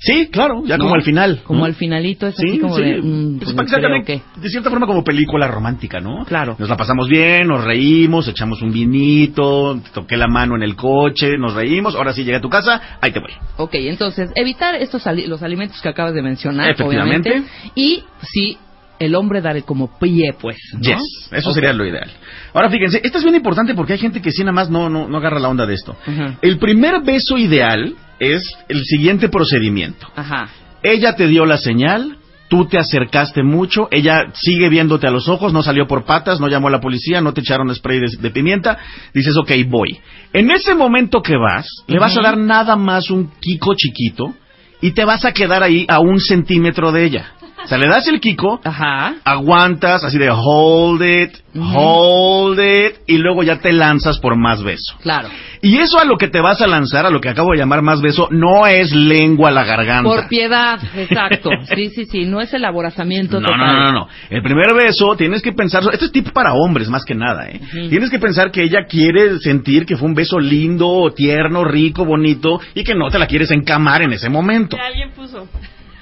Sí, 0.00 0.28
claro, 0.30 0.62
ya 0.64 0.76
¿no? 0.76 0.84
como 0.84 0.94
al 0.94 1.02
final. 1.02 1.40
Como 1.44 1.60
¿no? 1.60 1.64
al 1.66 1.74
finalito 1.74 2.26
es 2.26 2.36
Sí, 2.36 2.48
así 2.48 2.58
como 2.58 2.76
sí. 2.76 2.82
de... 2.82 3.02
mm, 3.02 3.38
Pues 3.38 3.52
pues 3.52 3.70
para 3.70 4.02
que 4.04 4.04
creo 4.04 4.22
de 4.42 4.48
cierta 4.48 4.70
forma 4.70 4.86
como 4.86 5.02
película 5.04 5.48
romántica, 5.48 6.00
¿no? 6.00 6.24
Claro. 6.24 6.56
Nos 6.58 6.68
la 6.68 6.76
pasamos 6.76 7.08
bien, 7.08 7.48
nos 7.48 7.64
reímos, 7.64 8.28
echamos 8.28 8.62
un 8.62 8.72
vinito, 8.72 9.80
toqué 9.92 10.16
la 10.16 10.28
mano 10.28 10.56
en 10.56 10.62
el 10.62 10.76
coche, 10.76 11.36
nos 11.38 11.54
reímos, 11.54 11.94
ahora 11.94 12.12
sí 12.12 12.22
llegué 12.24 12.36
a 12.36 12.40
tu 12.40 12.48
casa, 12.50 12.80
ahí 13.00 13.12
te 13.12 13.20
voy. 13.20 13.32
Ok, 13.56 13.74
entonces, 13.74 14.30
evitar 14.34 14.74
estos 14.76 15.04
los 15.26 15.42
alimentos 15.42 15.80
que 15.80 15.88
acabas 15.88 16.14
de 16.14 16.22
mencionar, 16.22 16.70
Efectivamente. 16.70 17.30
obviamente. 17.30 17.50
Y 17.74 18.04
sí, 18.22 18.58
el 18.98 19.14
hombre 19.14 19.40
darle 19.40 19.62
como 19.62 19.98
pie, 19.98 20.34
pues. 20.40 20.56
¿no? 20.74 20.80
Yes, 20.80 21.28
eso 21.30 21.52
sería 21.52 21.72
lo 21.72 21.86
ideal. 21.86 22.10
Ahora 22.52 22.70
fíjense, 22.70 23.00
esto 23.02 23.18
es 23.18 23.24
bien 23.24 23.36
importante 23.36 23.74
porque 23.74 23.94
hay 23.94 23.98
gente 23.98 24.20
que 24.20 24.32
sí 24.32 24.42
nada 24.42 24.52
más 24.52 24.70
no, 24.70 24.88
no, 24.88 25.08
no 25.08 25.18
agarra 25.18 25.38
la 25.38 25.48
onda 25.48 25.66
de 25.66 25.74
esto. 25.74 25.96
El 26.42 26.58
primer 26.58 27.02
beso 27.02 27.38
ideal 27.38 27.94
es 28.18 28.42
el 28.68 28.84
siguiente 28.84 29.28
procedimiento. 29.28 30.08
Ajá. 30.16 30.48
Ella 30.82 31.14
te 31.14 31.26
dio 31.26 31.44
la 31.44 31.58
señal, 31.58 32.18
tú 32.48 32.66
te 32.66 32.78
acercaste 32.78 33.42
mucho, 33.42 33.88
ella 33.90 34.26
sigue 34.34 34.68
viéndote 34.68 35.06
a 35.06 35.10
los 35.10 35.28
ojos, 35.28 35.52
no 35.52 35.62
salió 35.62 35.86
por 35.86 36.04
patas, 36.04 36.40
no 36.40 36.48
llamó 36.48 36.68
a 36.68 36.72
la 36.72 36.80
policía, 36.80 37.20
no 37.20 37.32
te 37.32 37.40
echaron 37.40 37.74
spray 37.74 38.00
de, 38.00 38.16
de 38.18 38.30
pimienta, 38.30 38.78
dices, 39.14 39.36
ok, 39.36 39.52
voy. 39.68 39.98
En 40.32 40.50
ese 40.50 40.74
momento 40.74 41.20
que 41.22 41.36
vas, 41.36 41.66
le 41.86 41.98
vas 41.98 42.16
a 42.16 42.22
dar 42.22 42.38
nada 42.38 42.76
más 42.76 43.10
un 43.10 43.30
kiko 43.40 43.74
chiquito 43.74 44.34
y 44.80 44.92
te 44.92 45.04
vas 45.04 45.24
a 45.24 45.32
quedar 45.32 45.62
ahí 45.62 45.84
a 45.88 46.00
un 46.00 46.20
centímetro 46.20 46.92
de 46.92 47.04
ella. 47.04 47.32
O 47.64 47.66
sea, 47.66 47.78
le 47.78 47.88
das 47.88 48.06
el 48.08 48.20
kiko, 48.20 48.60
Ajá. 48.64 49.16
aguantas 49.24 50.04
así 50.04 50.16
de 50.18 50.30
hold 50.30 51.02
it, 51.02 51.36
hold 51.56 52.58
it, 52.60 52.96
y 53.06 53.18
luego 53.18 53.42
ya 53.42 53.58
te 53.58 53.72
lanzas 53.72 54.18
por 54.18 54.36
más 54.36 54.62
beso. 54.62 54.94
Claro. 55.02 55.28
Y 55.60 55.76
eso 55.78 55.98
a 55.98 56.04
lo 56.04 56.16
que 56.16 56.28
te 56.28 56.40
vas 56.40 56.60
a 56.62 56.66
lanzar, 56.68 57.04
a 57.04 57.10
lo 57.10 57.20
que 57.20 57.28
acabo 57.28 57.50
de 57.52 57.58
llamar 57.58 57.82
más 57.82 58.00
beso, 58.00 58.28
no 58.30 58.66
es 58.66 58.92
lengua 58.94 59.48
a 59.48 59.52
la 59.52 59.64
garganta. 59.64 60.08
Por 60.08 60.28
piedad, 60.28 60.78
exacto. 60.96 61.50
Sí, 61.74 61.90
sí, 61.90 62.04
sí, 62.06 62.24
no 62.26 62.40
es 62.40 62.54
el 62.54 62.64
aborazamiento 62.64 63.40
No, 63.40 63.48
total. 63.48 63.58
no, 63.58 63.72
no, 63.72 63.82
no, 63.82 63.92
no. 63.92 64.08
El 64.30 64.42
primer 64.42 64.72
beso 64.74 65.16
tienes 65.16 65.42
que 65.42 65.52
pensar, 65.52 65.82
esto 65.92 66.04
es 66.04 66.12
tip 66.12 66.30
para 66.30 66.54
hombres 66.54 66.88
más 66.88 67.04
que 67.04 67.14
nada, 67.14 67.48
¿eh? 67.48 67.60
Tienes 67.90 68.10
que 68.10 68.18
pensar 68.18 68.50
que 68.50 68.62
ella 68.62 68.86
quiere 68.88 69.38
sentir 69.40 69.84
que 69.84 69.96
fue 69.96 70.08
un 70.08 70.14
beso 70.14 70.38
lindo, 70.38 71.12
tierno, 71.14 71.64
rico, 71.64 72.04
bonito 72.04 72.60
y 72.74 72.84
que 72.84 72.94
no 72.94 73.10
te 73.10 73.18
la 73.18 73.26
quieres 73.26 73.50
encamar 73.50 74.02
en 74.02 74.12
ese 74.12 74.28
momento. 74.28 74.76
Que 74.76 74.82
alguien 74.82 75.10
puso. 75.12 75.48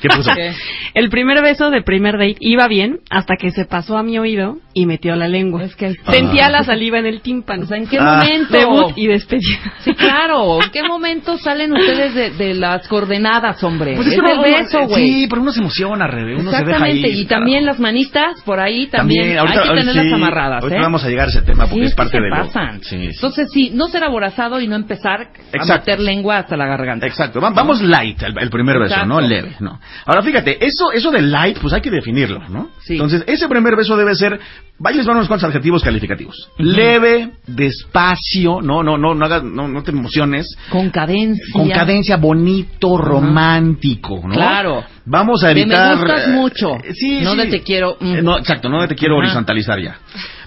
¿Qué 0.00 0.08
puso? 0.08 0.30
¿Qué? 0.34 0.52
El 0.94 1.08
primer 1.10 1.42
beso 1.42 1.70
de 1.70 1.82
primer 1.82 2.14
date 2.18 2.36
iba 2.40 2.68
bien 2.68 3.00
hasta 3.10 3.36
que 3.36 3.50
se 3.50 3.64
pasó 3.64 3.96
a 3.98 4.02
mi 4.02 4.18
oído 4.18 4.58
y 4.74 4.86
metió 4.86 5.16
la 5.16 5.28
lengua. 5.28 5.64
Es 5.64 5.74
que. 5.76 5.94
Sentía 6.10 6.48
la 6.50 6.64
saliva 6.64 6.98
en 6.98 7.06
el 7.06 7.20
tímpano. 7.22 7.62
O 7.64 7.66
sea, 7.66 7.76
¿en 7.78 7.86
qué 7.86 7.98
Ah. 8.00 8.20
momento? 8.22 8.52
Debut 8.56 8.92
y 8.96 9.06
despedida. 9.06 9.58
Sí, 9.80 9.94
claro. 9.94 10.62
¿En 10.62 10.70
qué 10.70 10.82
momento 10.82 11.38
salen 11.38 11.72
ustedes 11.72 12.14
de, 12.14 12.30
de 12.30 12.54
las 12.54 12.86
coordenadas, 12.88 13.62
hombre? 13.64 13.94
Pues 13.96 14.08
es 14.08 14.18
el 14.18 14.38
beso, 14.40 14.86
güey. 14.86 15.06
Sí, 15.22 15.26
pero 15.28 15.42
uno 15.42 15.52
se 15.52 15.60
emociona, 15.60 16.06
Rebe. 16.06 16.34
Uno 16.34 16.50
se 16.50 16.56
deja 16.58 16.60
Exactamente, 16.62 17.08
y 17.10 17.24
también 17.26 17.64
las 17.66 17.78
manitas 17.78 18.42
por 18.44 18.60
ahí 18.60 18.86
también, 18.88 19.38
ahorita- 19.38 19.62
hay 19.62 19.68
que 19.70 19.74
tenerlas 19.80 20.04
sí, 20.06 20.12
amarradas, 20.12 20.62
ahorita 20.62 20.78
¿eh? 20.80 20.82
vamos 20.82 21.04
a 21.04 21.08
llegar 21.08 21.26
a 21.26 21.30
ese 21.30 21.42
tema 21.42 21.64
porque 21.66 21.80
Sí, 21.82 21.86
es 21.88 21.94
parte 21.94 22.16
se 22.18 22.22
de 22.22 22.28
lo... 22.30 22.36
pasan. 22.36 22.80
Sí, 22.82 22.96
sí. 22.98 23.08
Entonces 23.14 23.50
sí, 23.52 23.70
no 23.74 23.86
ser 23.88 24.04
aborazado 24.04 24.60
y 24.60 24.66
no 24.66 24.76
empezar 24.76 25.28
a 25.58 25.64
meter 25.64 26.00
lengua 26.00 26.38
hasta 26.38 26.56
la 26.56 26.66
garganta. 26.66 27.06
Exacto, 27.06 27.40
Va- 27.40 27.50
vamos 27.50 27.80
light, 27.82 28.22
el, 28.22 28.38
el 28.38 28.50
primer 28.50 28.78
beso, 28.78 28.94
Exacto. 28.94 29.08
¿no? 29.08 29.20
Leve, 29.20 29.52
¿no? 29.60 29.80
Ahora 30.04 30.22
fíjate, 30.22 30.64
eso, 30.64 30.92
eso 30.92 31.10
de 31.10 31.22
light, 31.22 31.58
pues 31.58 31.72
hay 31.74 31.80
que 31.80 31.90
definirlo, 31.90 32.40
¿no? 32.48 32.68
Sí. 32.80 32.94
Entonces, 32.94 33.24
ese 33.26 33.48
primer 33.48 33.74
beso 33.76 33.96
debe 33.96 34.14
ser, 34.14 34.38
vaya, 34.78 34.96
les 34.98 35.06
van 35.06 35.16
unos 35.16 35.28
cuantos 35.28 35.48
adjetivos 35.48 35.82
calificativos. 35.82 36.50
Leve, 36.58 37.32
despacio, 37.46 38.60
no, 38.62 38.82
no, 38.82 38.96
no, 38.98 39.14
no 39.14 39.24
hagas, 39.24 39.42
no, 39.42 39.68
no 39.68 39.82
te 39.82 39.90
emociones. 39.90 40.46
Con 40.70 40.90
cadencia. 40.90 41.44
Con 41.52 41.68
cadencia 41.70 42.16
bonito, 42.16 42.96
romántico, 42.98 44.20
¿no? 44.24 44.34
Claro. 44.34 44.84
Vamos 45.04 45.42
a 45.44 45.48
De 45.48 45.54
me 45.54 45.60
evitar. 45.62 45.96
gustas 45.98 46.26
eh, 46.26 46.30
mucho. 46.30 46.78
Sí, 46.94 47.20
No 47.22 47.32
sí. 47.32 47.36
de 47.38 47.46
te 47.46 47.60
quiero, 47.62 47.96
mm. 48.00 48.14
Eh, 48.16 48.22
No, 48.22 48.38
exacto, 48.38 48.68
no 48.68 48.80
de 48.82 48.88
te 48.88 48.94
quiero 48.94 49.16
horizontalizar 49.16 49.80
ya. 49.80 49.98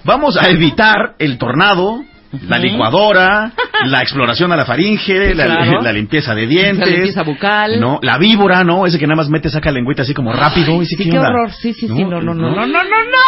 Vamos 0.04 0.38
a 0.38 0.50
evitar 0.50 1.16
el 1.20 1.38
tornado, 1.38 2.02
la 2.48 2.58
licuadora, 2.60 3.52
la 3.86 4.02
exploración 4.02 4.52
a 4.52 4.56
la 4.56 4.66
faringe, 4.66 5.34
la, 5.34 5.46
Claro. 5.46 5.82
la 5.82 5.92
limpieza 5.92 6.36
de 6.36 6.46
dientes. 6.48 6.80
La 6.88 6.94
limpieza 6.96 7.24
bucal. 7.24 7.80
No, 7.80 8.00
la 8.04 8.18
víbora, 8.18 8.64
¿no? 8.64 8.86
Ese 8.86 9.00
que 9.00 9.08
nada 9.08 9.18
más 9.18 9.30
mete, 9.30 9.50
saca 9.50 9.72
lengüita 9.72 10.04
así 10.04 10.14
como 10.14 10.32
rápido. 10.32 10.82
Ese, 10.82 10.96
sí, 10.96 11.10
¿qué 11.10 11.18
horror. 11.18 11.52
Sí, 11.52 11.74
sí, 11.74 11.88
sí. 11.88 12.04
No, 12.04 12.22
no, 12.22 12.34
no, 12.34 12.50
no, 12.50 12.66
no, 12.68 12.84
no, 12.84 12.84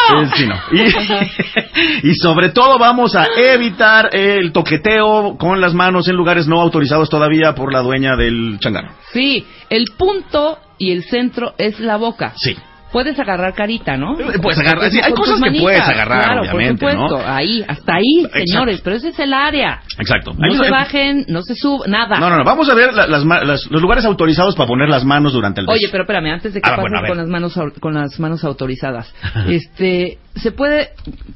Sí, 0.08 0.14
no. 0.14 0.36
sí, 0.36 0.46
no. 0.48 2.04
Y, 2.04 2.10
y 2.12 2.16
sobre 2.16 2.50
todo 2.50 2.78
vamos 2.78 3.16
a 3.16 3.28
evitar 3.38 4.10
el 4.16 4.52
toqueteo 4.52 5.38
con 5.38 5.62
las 5.62 5.74
manos 5.74 6.08
en 6.08 6.16
lugares 6.16 6.48
no 6.48 6.62
autorizados 6.62 7.10
todavía 7.10 7.56
por 7.56 7.74
la 7.74 7.80
dueña 7.82 8.16
del 8.16 8.58
changarro. 8.60 8.90
Sí, 9.14 9.46
el 9.70 9.86
punto 9.98 10.60
y 10.78 10.92
el 10.92 11.04
centro 11.04 11.54
es 11.58 11.80
la 11.80 11.98
boca. 11.98 12.34
Sí. 12.36 12.56
Puedes 12.92 13.18
agarrar 13.20 13.54
carita, 13.54 13.96
¿no? 13.98 14.20
Eh, 14.20 14.40
puedes 14.42 14.60
agarrar, 14.60 14.90
sí, 14.92 15.00
hay 15.02 15.14
cosas 15.14 15.36
que 15.36 15.42
manitas, 15.42 15.64
puedes 15.64 15.82
agarrar, 15.88 16.24
claro, 16.26 16.42
obviamente, 16.42 16.86
por 16.86 16.92
supuesto. 16.92 17.18
¿no? 17.20 17.34
Ahí, 17.34 17.64
hasta 17.68 17.96
ahí, 17.96 18.20
Exacto. 18.26 18.40
señores, 18.48 18.82
pero 18.82 18.96
ese 18.98 19.10
es 19.10 19.20
el 19.20 19.34
área. 19.34 19.82
Exacto. 19.98 20.34
No 20.38 20.64
se 20.64 20.70
bajen, 20.70 21.26
no 21.30 21.42
se 21.42 21.56
suban, 21.56 21.90
nada. 21.90 22.20
No, 22.20 22.30
no, 22.30 22.38
no. 22.38 22.44
Vamos 22.44 22.70
a 22.70 22.76
ver 22.76 22.94
la- 22.94 23.08
las 23.08 23.24
los 23.24 23.82
lugares 23.82 24.04
autorizados 24.06 24.56
para 24.56 24.68
poner 24.68 24.90
las 24.90 25.06
manos 25.06 25.34
durante 25.34 25.62
el 25.62 25.68
beso. 25.68 25.74
Oye, 25.76 25.88
pero 25.92 26.04
espérame, 26.04 26.34
antes 26.34 26.54
de 26.54 26.62
que 26.62 26.70
Ah, 26.70 26.76
pases 26.76 26.92
bueno, 26.92 27.08
con 27.08 27.18
las 27.18 27.28
manos 27.28 27.60
con 27.80 27.94
las 27.94 28.20
manos 28.20 28.44
autorizadas, 28.44 29.14
este, 29.48 30.18
se 30.36 30.52
puede, 30.52 30.90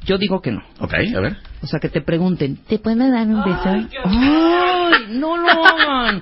yo 0.03 0.17
digo 0.17 0.41
que 0.41 0.51
no. 0.51 0.61
Ok, 0.79 0.93
a 1.15 1.19
ver. 1.21 1.37
O 1.63 1.67
sea, 1.67 1.79
que 1.79 1.89
te 1.89 2.01
pregunten, 2.01 2.57
¿te 2.67 2.79
pueden 2.79 2.99
dar 2.99 3.25
un 3.27 3.43
beso? 3.43 3.69
Ay, 4.05 5.05
no 5.09 5.37
lo 5.37 5.65
hagan. 5.65 6.21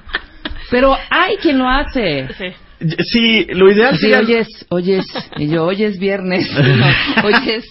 Pero 0.70 0.96
hay 1.10 1.38
quien 1.38 1.58
lo 1.58 1.68
hace. 1.68 2.28
Sí. 2.38 2.46
Sí, 3.06 3.46
lo 3.50 3.72
ideal 3.72 3.96
Sí, 3.96 4.02
sería... 4.02 4.20
oyes, 4.20 4.48
oyes, 4.70 5.06
y 5.38 5.48
yo, 5.48 5.66
hoy 5.66 5.84
es 5.84 5.98
viernes, 6.00 6.50
no, 6.58 7.28
oyes, 7.28 7.66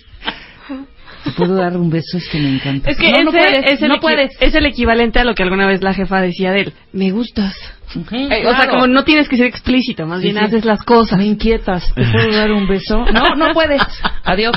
¿te 1.25 1.31
puedo 1.33 1.54
dar 1.54 1.76
un 1.76 1.90
beso? 1.90 2.16
Es 2.19 2.28
que 2.28 2.38
me 2.38 2.54
encanta. 2.54 2.90
Es 2.90 2.97
que 2.97 3.11
no, 3.11 3.16
ese 3.16 3.25
no 3.25 3.31
puedes, 3.33 3.64
es, 3.73 3.83
el 3.83 3.88
no 3.88 4.00
puedes. 4.00 4.31
es 4.40 4.54
el 4.54 4.66
equivalente 4.66 5.19
a 5.21 5.25
lo 5.25 5.35
que 5.35 5.42
alguna 5.42 5.66
vez 5.66 5.83
la 5.83 5.95
jefa 5.95 6.21
decía 6.21 6.52
de 6.52 6.61
él. 6.62 6.73
Me 6.92 7.11
gustas. 7.11 7.54
Eh, 7.95 8.47
O 8.47 8.54
sea, 8.57 8.69
como 8.71 8.87
no 8.87 9.04
tienes 9.04 9.28
que 9.28 9.37
ser 9.37 9.47
explícito, 9.47 10.07
más 10.07 10.21
Sí, 10.23 10.28
bien 10.28 10.38
sí. 10.38 10.45
haces 10.45 10.64
las 10.64 10.83
cosas. 10.83 11.19
Me 11.19 11.26
inquietas, 11.26 11.92
¿te 11.95 12.04
puedo 12.11 12.33
dar 12.35 12.50
un 12.50 12.66
beso? 12.66 13.04
No, 13.12 13.37
no 13.37 13.52
puedes. 13.52 13.83
Adiós. 14.25 14.57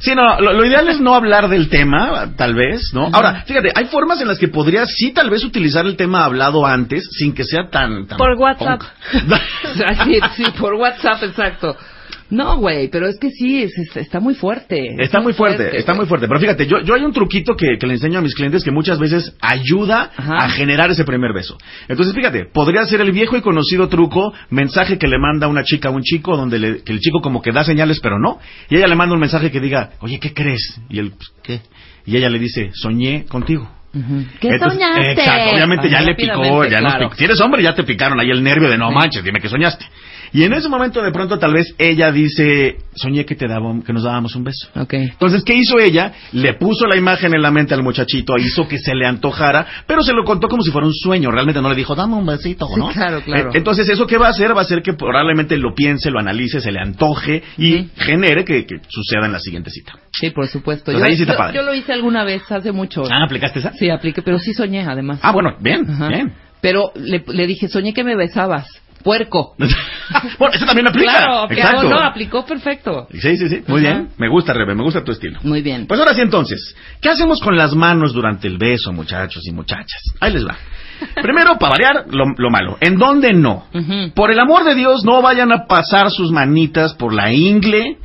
Sí, 0.00 0.14
no, 0.14 0.40
lo, 0.40 0.52
lo 0.52 0.64
ideal 0.64 0.88
es 0.88 1.00
no 1.00 1.14
hablar 1.14 1.48
del 1.48 1.68
tema, 1.68 2.32
tal 2.36 2.54
vez, 2.54 2.90
¿no? 2.92 3.08
Ahora, 3.12 3.42
fíjate, 3.46 3.70
hay 3.74 3.86
formas 3.86 4.20
en 4.20 4.28
las 4.28 4.38
que 4.38 4.48
podrías 4.48 4.88
sí 4.96 5.12
tal 5.12 5.30
vez 5.30 5.44
utilizar 5.44 5.86
el 5.86 5.96
tema 5.96 6.24
hablado 6.24 6.66
antes 6.66 7.08
sin 7.12 7.34
que 7.34 7.44
sea 7.44 7.68
tan... 7.70 8.06
tan 8.06 8.18
Por 8.18 8.34
WhatsApp. 8.34 8.82
Sí, 9.12 10.20
sí, 10.36 10.44
por 10.58 10.74
WhatsApp, 10.74 11.22
exacto. 11.22 11.76
No, 12.28 12.56
güey, 12.58 12.88
pero 12.88 13.06
es 13.06 13.18
que 13.20 13.30
sí, 13.30 13.62
es- 13.62 13.78
es- 13.78 13.96
está 13.96 14.18
muy 14.18 14.34
fuerte. 14.34 14.96
Está 14.98 15.20
muy 15.20 15.32
fuerte, 15.32 15.76
está 15.76 15.92
güey. 15.92 16.00
muy 16.00 16.06
fuerte. 16.08 16.26
Pero 16.26 16.40
fíjate, 16.40 16.66
yo, 16.66 16.80
yo 16.80 16.94
hay 16.94 17.02
un 17.02 17.12
truquito 17.12 17.54
que, 17.56 17.78
que 17.78 17.86
le 17.86 17.94
enseño 17.94 18.18
a 18.18 18.22
mis 18.22 18.34
clientes 18.34 18.64
que 18.64 18.72
muchas 18.72 18.98
veces 18.98 19.36
ayuda 19.40 20.10
Ajá. 20.16 20.38
a 20.44 20.48
generar 20.48 20.90
ese 20.90 21.04
primer 21.04 21.32
beso. 21.32 21.56
Entonces, 21.88 22.14
fíjate, 22.14 22.46
podría 22.52 22.84
ser 22.84 23.00
el 23.00 23.12
viejo 23.12 23.36
y 23.36 23.42
conocido 23.42 23.88
truco, 23.88 24.32
mensaje 24.50 24.98
que 24.98 25.06
le 25.06 25.18
manda 25.18 25.46
una 25.46 25.62
chica 25.62 25.88
a 25.88 25.92
un 25.92 26.02
chico, 26.02 26.36
donde 26.36 26.58
le- 26.58 26.82
que 26.82 26.92
el 26.92 26.98
chico 27.00 27.20
como 27.20 27.40
que 27.42 27.52
da 27.52 27.62
señales, 27.62 28.00
pero 28.00 28.18
no. 28.18 28.38
Y 28.68 28.76
ella 28.76 28.88
le 28.88 28.96
manda 28.96 29.14
un 29.14 29.20
mensaje 29.20 29.50
que 29.52 29.60
diga, 29.60 29.90
oye, 30.00 30.18
¿qué 30.18 30.34
crees? 30.34 30.80
Y 30.90 30.98
él, 30.98 31.12
pues, 31.16 31.32
¿qué? 31.44 31.60
Y 32.06 32.16
ella 32.16 32.28
le 32.28 32.38
dice, 32.38 32.70
soñé 32.74 33.24
contigo. 33.26 33.70
¿Qué 34.40 34.48
Entonces, 34.48 34.78
soñaste? 34.78 35.12
Exacto, 35.12 35.54
obviamente 35.54 35.88
ya 35.88 36.02
le 36.02 36.14
picó, 36.14 36.64
ya 36.66 36.80
nos 36.82 36.92
claro. 36.92 37.06
picó. 37.08 37.14
Si 37.16 37.24
eres 37.24 37.40
hombre, 37.40 37.62
ya 37.62 37.74
te 37.74 37.82
picaron 37.82 38.20
ahí 38.20 38.30
el 38.30 38.42
nervio 38.42 38.68
de 38.68 38.76
no 38.76 38.88
Sí. 38.90 38.94
manches, 38.94 39.24
dime 39.24 39.40
que 39.40 39.48
soñaste. 39.48 39.86
Y 40.32 40.42
en 40.44 40.52
ese 40.52 40.68
momento 40.68 41.02
de 41.02 41.10
pronto 41.12 41.38
tal 41.38 41.52
vez 41.54 41.74
ella 41.78 42.10
dice, 42.12 42.76
soñé 42.94 43.24
que 43.24 43.34
te 43.34 43.46
daba, 43.48 43.74
que 43.84 43.92
nos 43.92 44.02
dábamos 44.04 44.34
un 44.36 44.44
beso. 44.44 44.68
Ok. 44.74 44.94
Entonces, 44.94 45.42
¿qué 45.44 45.54
hizo 45.54 45.78
ella? 45.78 46.12
Le 46.32 46.54
puso 46.54 46.86
la 46.86 46.96
imagen 46.96 47.34
en 47.34 47.42
la 47.42 47.50
mente 47.50 47.74
al 47.74 47.82
muchachito, 47.82 48.34
hizo 48.38 48.66
que 48.68 48.78
se 48.78 48.94
le 48.94 49.06
antojara, 49.06 49.66
pero 49.86 50.02
se 50.02 50.12
lo 50.12 50.24
contó 50.24 50.48
como 50.48 50.62
si 50.62 50.70
fuera 50.70 50.86
un 50.86 50.94
sueño. 50.94 51.30
Realmente 51.30 51.60
no 51.62 51.68
le 51.68 51.74
dijo, 51.76 51.94
dame 51.94 52.14
un 52.14 52.26
besito, 52.26 52.66
Sí, 52.68 52.78
¿no? 52.78 52.88
claro, 52.88 53.20
claro. 53.22 53.50
Eh, 53.50 53.58
Entonces, 53.58 53.88
¿eso 53.88 54.06
qué 54.06 54.18
va 54.18 54.26
a 54.28 54.30
hacer? 54.30 54.54
Va 54.54 54.60
a 54.60 54.62
hacer 54.62 54.82
que 54.82 54.92
probablemente 54.94 55.56
lo 55.56 55.74
piense, 55.74 56.10
lo 56.10 56.18
analice, 56.18 56.60
se 56.60 56.72
le 56.72 56.80
antoje 56.80 57.42
y 57.58 57.88
genere 57.96 58.44
que, 58.44 58.66
que 58.66 58.76
suceda 58.88 59.26
en 59.26 59.32
la 59.32 59.40
siguiente 59.40 59.70
cita. 59.70 59.92
Sí, 60.12 60.30
por 60.30 60.46
supuesto. 60.48 60.92
Pues 60.92 61.02
ahí 61.02 61.16
sí 61.16 61.22
está 61.22 61.52
yo- 61.52 61.62
lo 61.62 61.74
hice 61.74 61.92
alguna 61.92 62.24
vez, 62.24 62.42
hace 62.50 62.72
mucho. 62.72 63.02
Ah, 63.10 63.24
¿aplicaste 63.24 63.58
esa? 63.60 63.72
Sí, 63.74 63.90
apliqué, 63.90 64.22
pero 64.22 64.38
sí 64.38 64.52
soñé, 64.54 64.82
además. 64.82 65.18
Ah, 65.22 65.32
bueno, 65.32 65.56
bien, 65.60 65.88
Ajá. 65.88 66.08
bien. 66.08 66.32
Pero 66.60 66.90
le, 66.96 67.22
le 67.26 67.46
dije, 67.46 67.68
soñé 67.68 67.92
que 67.92 68.02
me 68.02 68.16
besabas. 68.16 68.66
Puerco. 69.06 69.54
bueno, 70.40 70.52
eso 70.52 70.66
también 70.66 70.88
aplica. 70.88 71.12
Claro, 71.12 71.48
Exacto. 71.48 71.88
no, 71.88 72.00
aplicó 72.00 72.44
perfecto. 72.44 73.06
Sí, 73.12 73.36
sí, 73.36 73.48
sí. 73.48 73.62
Muy 73.68 73.82
bien. 73.82 74.08
Me 74.18 74.28
gusta, 74.28 74.52
Rebe, 74.52 74.74
me 74.74 74.82
gusta 74.82 75.04
tu 75.04 75.12
estilo. 75.12 75.38
Muy 75.44 75.62
bien. 75.62 75.86
Pues 75.86 76.00
ahora 76.00 76.12
sí, 76.12 76.22
entonces, 76.22 76.74
¿qué 77.00 77.10
hacemos 77.10 77.40
con 77.40 77.56
las 77.56 77.72
manos 77.76 78.12
durante 78.12 78.48
el 78.48 78.58
beso, 78.58 78.92
muchachos 78.92 79.46
y 79.46 79.52
muchachas? 79.52 80.02
Ahí 80.18 80.32
les 80.32 80.44
va. 80.44 80.56
Primero, 81.22 81.56
para 81.56 81.70
variar, 81.70 82.06
lo, 82.10 82.24
lo 82.36 82.50
malo. 82.50 82.78
¿En 82.80 82.98
dónde 82.98 83.32
no? 83.32 83.68
Por 84.16 84.32
el 84.32 84.40
amor 84.40 84.64
de 84.64 84.74
Dios, 84.74 85.04
no 85.04 85.22
vayan 85.22 85.52
a 85.52 85.66
pasar 85.66 86.10
sus 86.10 86.32
manitas 86.32 86.94
por 86.94 87.14
la 87.14 87.32
ingle. 87.32 87.98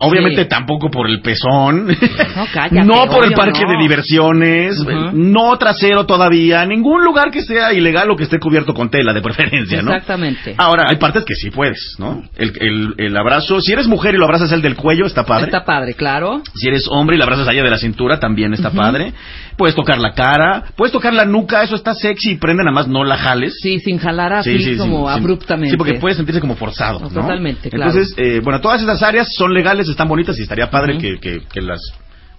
Obviamente 0.00 0.42
Sí. 0.42 0.48
tampoco 0.48 0.90
por 0.90 1.08
el 1.08 1.20
pezón. 1.20 1.86
No, 1.88 2.46
cállate, 2.52 2.84
No 2.86 3.06
por 3.06 3.24
el 3.24 3.32
parque 3.32 3.62
no. 3.64 3.72
de 3.72 3.78
diversiones. 3.78 4.76
No 5.12 5.56
trasero 5.58 6.06
todavía. 6.06 6.64
Ningún 6.66 7.04
lugar 7.04 7.30
que 7.30 7.42
sea 7.42 7.72
ilegal 7.72 8.10
o 8.10 8.16
que 8.16 8.24
esté 8.24 8.38
cubierto 8.38 8.74
con 8.74 8.90
tela, 8.90 9.12
de 9.12 9.20
preferencia, 9.22 9.82
¿no? 9.82 9.92
Exactamente. 9.92 10.54
Ahora, 10.56 10.86
hay 10.88 10.96
partes 10.96 11.24
que 11.24 11.34
sí 11.34 11.50
puedes, 11.50 11.96
¿no? 11.98 12.22
El, 12.36 12.52
el, 12.60 12.94
el 12.98 13.16
abrazo, 13.16 13.60
si 13.60 13.72
eres 13.72 13.86
mujer 13.86 14.14
y 14.14 14.18
lo 14.18 14.24
abrazas 14.24 14.52
el 14.52 14.62
del 14.62 14.76
cuello, 14.76 15.06
está 15.06 15.24
padre. 15.24 15.46
Está 15.46 15.64
padre, 15.64 15.94
claro. 15.94 16.42
Si 16.54 16.68
eres 16.68 16.86
hombre 16.90 17.16
y 17.16 17.18
la 17.18 17.24
abrazas 17.24 17.48
allá 17.48 17.62
de 17.62 17.70
la 17.70 17.78
cintura, 17.78 18.18
también 18.20 18.54
está 18.54 18.70
padre. 18.70 19.12
Puedes 19.56 19.74
tocar 19.74 19.98
la 19.98 20.12
cara, 20.12 20.64
puedes 20.76 20.92
tocar 20.92 21.12
la 21.12 21.24
nuca, 21.24 21.62
eso 21.64 21.74
está 21.74 21.92
sexy 21.94 22.32
y 22.32 22.36
prende, 22.36 22.62
nada 22.62 22.72
más 22.74 22.86
no 22.86 23.02
la 23.04 23.16
jales. 23.16 23.56
Sí, 23.60 23.80
sin 23.80 23.98
jalar 23.98 24.32
así 24.34 24.56
Sí, 24.58 24.64
sí, 24.64 24.76
como 24.76 25.08
abruptamente. 25.08 25.72
Sí, 25.72 25.76
porque 25.76 25.94
puede 25.94 26.14
sentirse 26.14 26.40
como 26.40 26.54
forzado. 26.54 27.00
No, 27.00 27.08
¿no? 27.08 27.20
totalmente, 27.22 27.68
claro. 27.68 27.90
Entonces, 27.90 28.14
eh, 28.16 28.40
bueno, 28.42 28.60
todas 28.60 28.80
esas 28.82 29.02
áreas 29.02 29.28
son 29.34 29.52
legales, 29.52 29.87
están 29.90 30.08
bonitas 30.08 30.38
y 30.38 30.42
estaría 30.42 30.70
padre 30.70 30.98
que, 30.98 31.18
que- 31.18 31.42
que 31.52 31.60
las 31.60 31.80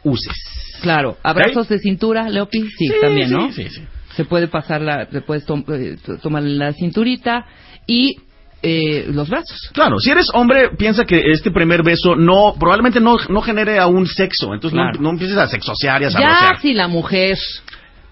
uses. 0.03 0.33
Claro. 0.81 1.17
Abrazos 1.23 1.67
de 1.67 1.79
cintura, 1.79 2.29
Leopi, 2.29 2.69
sí, 2.77 2.89
también, 3.01 3.27
sí, 3.29 3.33
¿no? 3.33 3.51
Sí, 3.51 3.67
sí. 3.69 3.81
Se 4.15 4.25
puede 4.25 4.47
pasar 4.47 4.81
la, 4.81 5.05
se 5.09 5.21
puedes 5.21 5.45
tom- 5.45 5.63
eh, 5.73 5.97
to- 6.05 6.17
tomar 6.17 6.43
la 6.43 6.73
cinturita 6.73 7.45
y 7.85 8.15
eh, 8.61 9.05
los 9.13 9.29
brazos. 9.29 9.69
Claro, 9.73 9.99
si 9.99 10.09
eres 10.11 10.27
hombre, 10.33 10.71
piensa 10.77 11.05
que 11.05 11.31
este 11.31 11.49
primer 11.51 11.81
beso 11.83 12.15
no, 12.17 12.55
probablemente 12.59 12.99
no, 12.99 13.15
no 13.29 13.41
genere 13.41 13.79
aún 13.79 14.05
sexo. 14.05 14.53
Entonces 14.53 14.75
no- 14.75 14.83
Claro. 14.83 14.99
no, 15.01 15.09
empieces 15.11 15.37
a 15.37 15.47
sexosear 15.47 16.01
y 16.01 16.05
a 16.05 16.09
Ya 16.09 16.57
si 16.61 16.73
la 16.73 16.87
mujer 16.89 17.37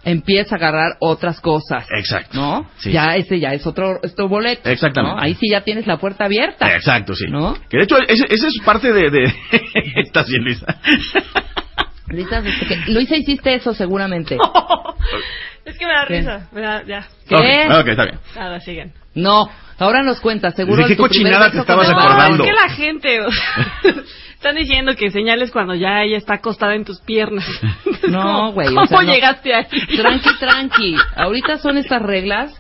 empieza 0.08 0.56
a 0.56 0.58
agarrar 0.58 0.94
otras 1.00 1.40
cosas, 1.42 1.86
Exacto. 1.92 2.38
¿no? 2.38 2.70
Sí. 2.78 2.92
Ya 2.92 3.16
ese 3.16 3.40
ya 3.40 3.54
es 3.54 3.66
otro, 3.68 4.00
otro 4.04 4.28
boleto. 4.28 4.70
Exactamente. 4.70 5.16
¿no? 5.16 5.22
Ahí 5.22 5.36
sí 5.36 5.48
ya 5.52 5.62
tienes 5.62 5.86
la 5.86 5.98
puerta 5.98 6.26
abierta. 6.26 6.74
Exacto, 6.74 7.14
sí. 7.14 7.26
¿No? 7.30 7.56
Que 7.70 7.78
de 7.78 7.84
hecho, 7.84 7.98
ese, 8.08 8.26
ese 8.30 8.48
es 8.48 8.60
parte 8.66 8.92
de... 8.94 9.10
de... 9.12 9.24
Estás 9.98 10.28
bien, 10.28 10.44
Luisa. 10.44 10.66
Luisa, 12.08 12.40
este, 12.40 12.66
que- 12.68 12.92
Luisa, 12.92 13.16
hiciste 13.18 13.54
eso 13.54 13.74
seguramente. 13.74 14.38
Es 15.66 15.78
que 15.78 15.86
me 15.86 15.92
da 15.92 16.06
¿Qué? 16.08 16.20
risa. 16.20 16.48
Me 16.54 16.62
da, 16.62 16.84
ya. 16.86 17.06
¿Qué? 17.28 17.36
Ok, 17.70 17.80
ok, 17.82 17.88
está 17.90 18.04
bien. 18.06 18.20
Nada, 18.38 18.60
siguen. 18.62 18.94
No, 19.16 19.50
ahora 19.78 20.02
nos 20.02 20.22
cuentas, 20.22 20.56
seguro. 20.56 20.84
¿De 20.84 20.88
qué 20.88 20.96
tu 20.96 21.02
cochinada 21.04 21.52
te 21.52 21.58
estabas 21.60 21.90
acordando? 21.90 22.38
No, 22.38 22.44
es 22.46 22.50
que 22.50 22.56
la 22.56 22.74
gente... 22.74 23.20
Están 24.38 24.56
diciendo 24.56 24.94
que 24.96 25.10
señales 25.12 25.52
cuando 25.52 25.74
ya 25.76 26.04
ella 26.04 26.18
está 26.18 26.36
acostada 26.36 26.76
en 26.76 26.86
tus 26.86 27.00
piernas. 27.02 27.46
No, 28.08 28.22
¿Cómo- 28.22 28.54
güey, 28.54 28.68
o 28.70 28.76
¿Cómo 28.88 29.02
no. 29.02 29.12
llegaste 29.14 29.54
ahí? 29.54 29.66
Tranqui, 29.98 30.30
tranqui. 30.40 30.96
Ahorita 31.18 31.58
son 31.58 31.78
estas 31.78 32.02
reglas 32.02 32.54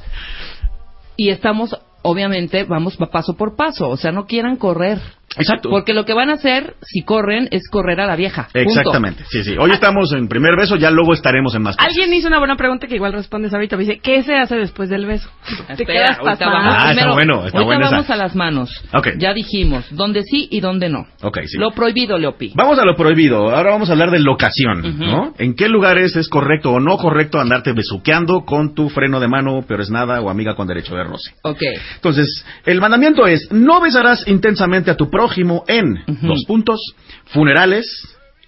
y 1.16 1.30
estamos, 1.30 1.74
obviamente, 2.02 2.66
vamos 2.66 2.98
pa- 2.98 3.10
paso 3.10 3.38
por 3.38 3.56
paso. 3.56 3.88
O 3.88 3.96
sea, 3.96 4.12
no 4.12 4.26
quieran 4.26 4.58
correr. 4.58 5.00
Exacto. 5.36 5.70
Porque 5.70 5.94
lo 5.94 6.06
que 6.06 6.14
van 6.14 6.30
a 6.30 6.34
hacer, 6.34 6.76
si 6.82 7.04
corren, 7.04 7.48
es 7.52 7.68
correr 7.70 8.00
a 8.00 8.08
la 8.08 8.16
vieja. 8.16 8.48
Punto. 8.54 8.60
Exactamente, 8.60 9.24
sí, 9.30 9.44
sí. 9.44 9.56
Hoy 9.60 9.72
estamos 9.72 10.12
en 10.14 10.28
primer 10.28 10.56
beso, 10.56 10.76
ya 10.78 10.90
luego 10.90 11.14
estaremos 11.14 11.54
en 11.56 11.64
más 11.64 11.76
cosas. 11.76 11.90
Alguien 11.92 12.14
hizo 12.14 12.28
una 12.28 12.40
buena 12.40 12.56
pregunta 12.56 12.88
que 12.88 12.96
igual 12.96 13.14
respondes 13.14 13.54
ahorita. 13.54 13.78
Me 13.78 13.84
dice, 13.84 14.00
¿qué 14.00 14.24
se 14.24 14.36
hace 14.36 14.56
después 14.56 14.90
del 14.90 15.06
beso? 15.06 15.30
Te 15.68 15.84
Espera, 15.84 16.18
quedas 16.18 16.40
vamos. 16.40 16.40
Ah, 16.42 16.92
está 16.92 16.94
Primero, 16.94 17.14
bueno, 17.14 17.34
está 17.46 17.58
ahorita 17.58 17.66
buena 17.66 17.86
esa. 17.86 17.96
vamos 17.96 18.10
a 18.10 18.16
las 18.16 18.36
manos. 18.36 18.84
Ok. 18.94 19.08
Ya 19.20 19.34
dijimos, 19.34 19.86
dónde 19.92 20.24
sí 20.24 20.48
y 20.50 20.60
dónde 20.60 20.90
no. 20.90 21.06
Ok, 21.22 21.40
sí. 21.46 21.58
Lo 21.58 21.72
prohibido, 21.72 22.18
Leopi. 22.18 22.54
Vamos 22.56 22.80
a 22.80 22.86
lo 22.86 22.96
prohibido. 22.96 23.50
Ahora 23.50 23.72
vamos 23.72 23.90
a 23.90 23.94
hablar 23.94 24.12
de 24.12 24.20
locación. 24.20 24.98
¿no? 24.98 25.34
¿En 25.38 25.56
qué 25.56 25.68
lugares 25.70 26.16
es 26.16 26.30
correcto 26.30 26.72
o 26.72 26.80
no 26.80 26.98
correcto 26.98 27.40
andarte 27.40 27.74
besuqueando 27.74 28.46
con 28.46 28.74
tu 28.74 28.90
freno 28.90 29.20
de 29.20 29.28
mano, 29.28 29.62
peor 29.68 29.82
es 29.82 29.90
nada, 29.90 30.22
o 30.22 30.30
amiga 30.30 30.56
con 30.56 30.68
derecho 30.68 30.96
de 30.96 31.04
roce? 31.04 31.32
Ok. 31.44 31.62
Entonces, 31.96 32.46
el 32.66 32.80
mandamiento 32.80 33.28
es, 33.28 33.52
no 33.52 33.82
besarás 33.82 34.28
intensamente 34.28 34.92
a 34.92 34.96
tu 34.96 35.10
prójimo 35.18 35.64
en, 35.68 36.04
dos 36.22 36.44
puntos, 36.48 36.80
funerales, 37.26 37.86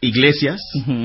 iglesias, 0.01 0.61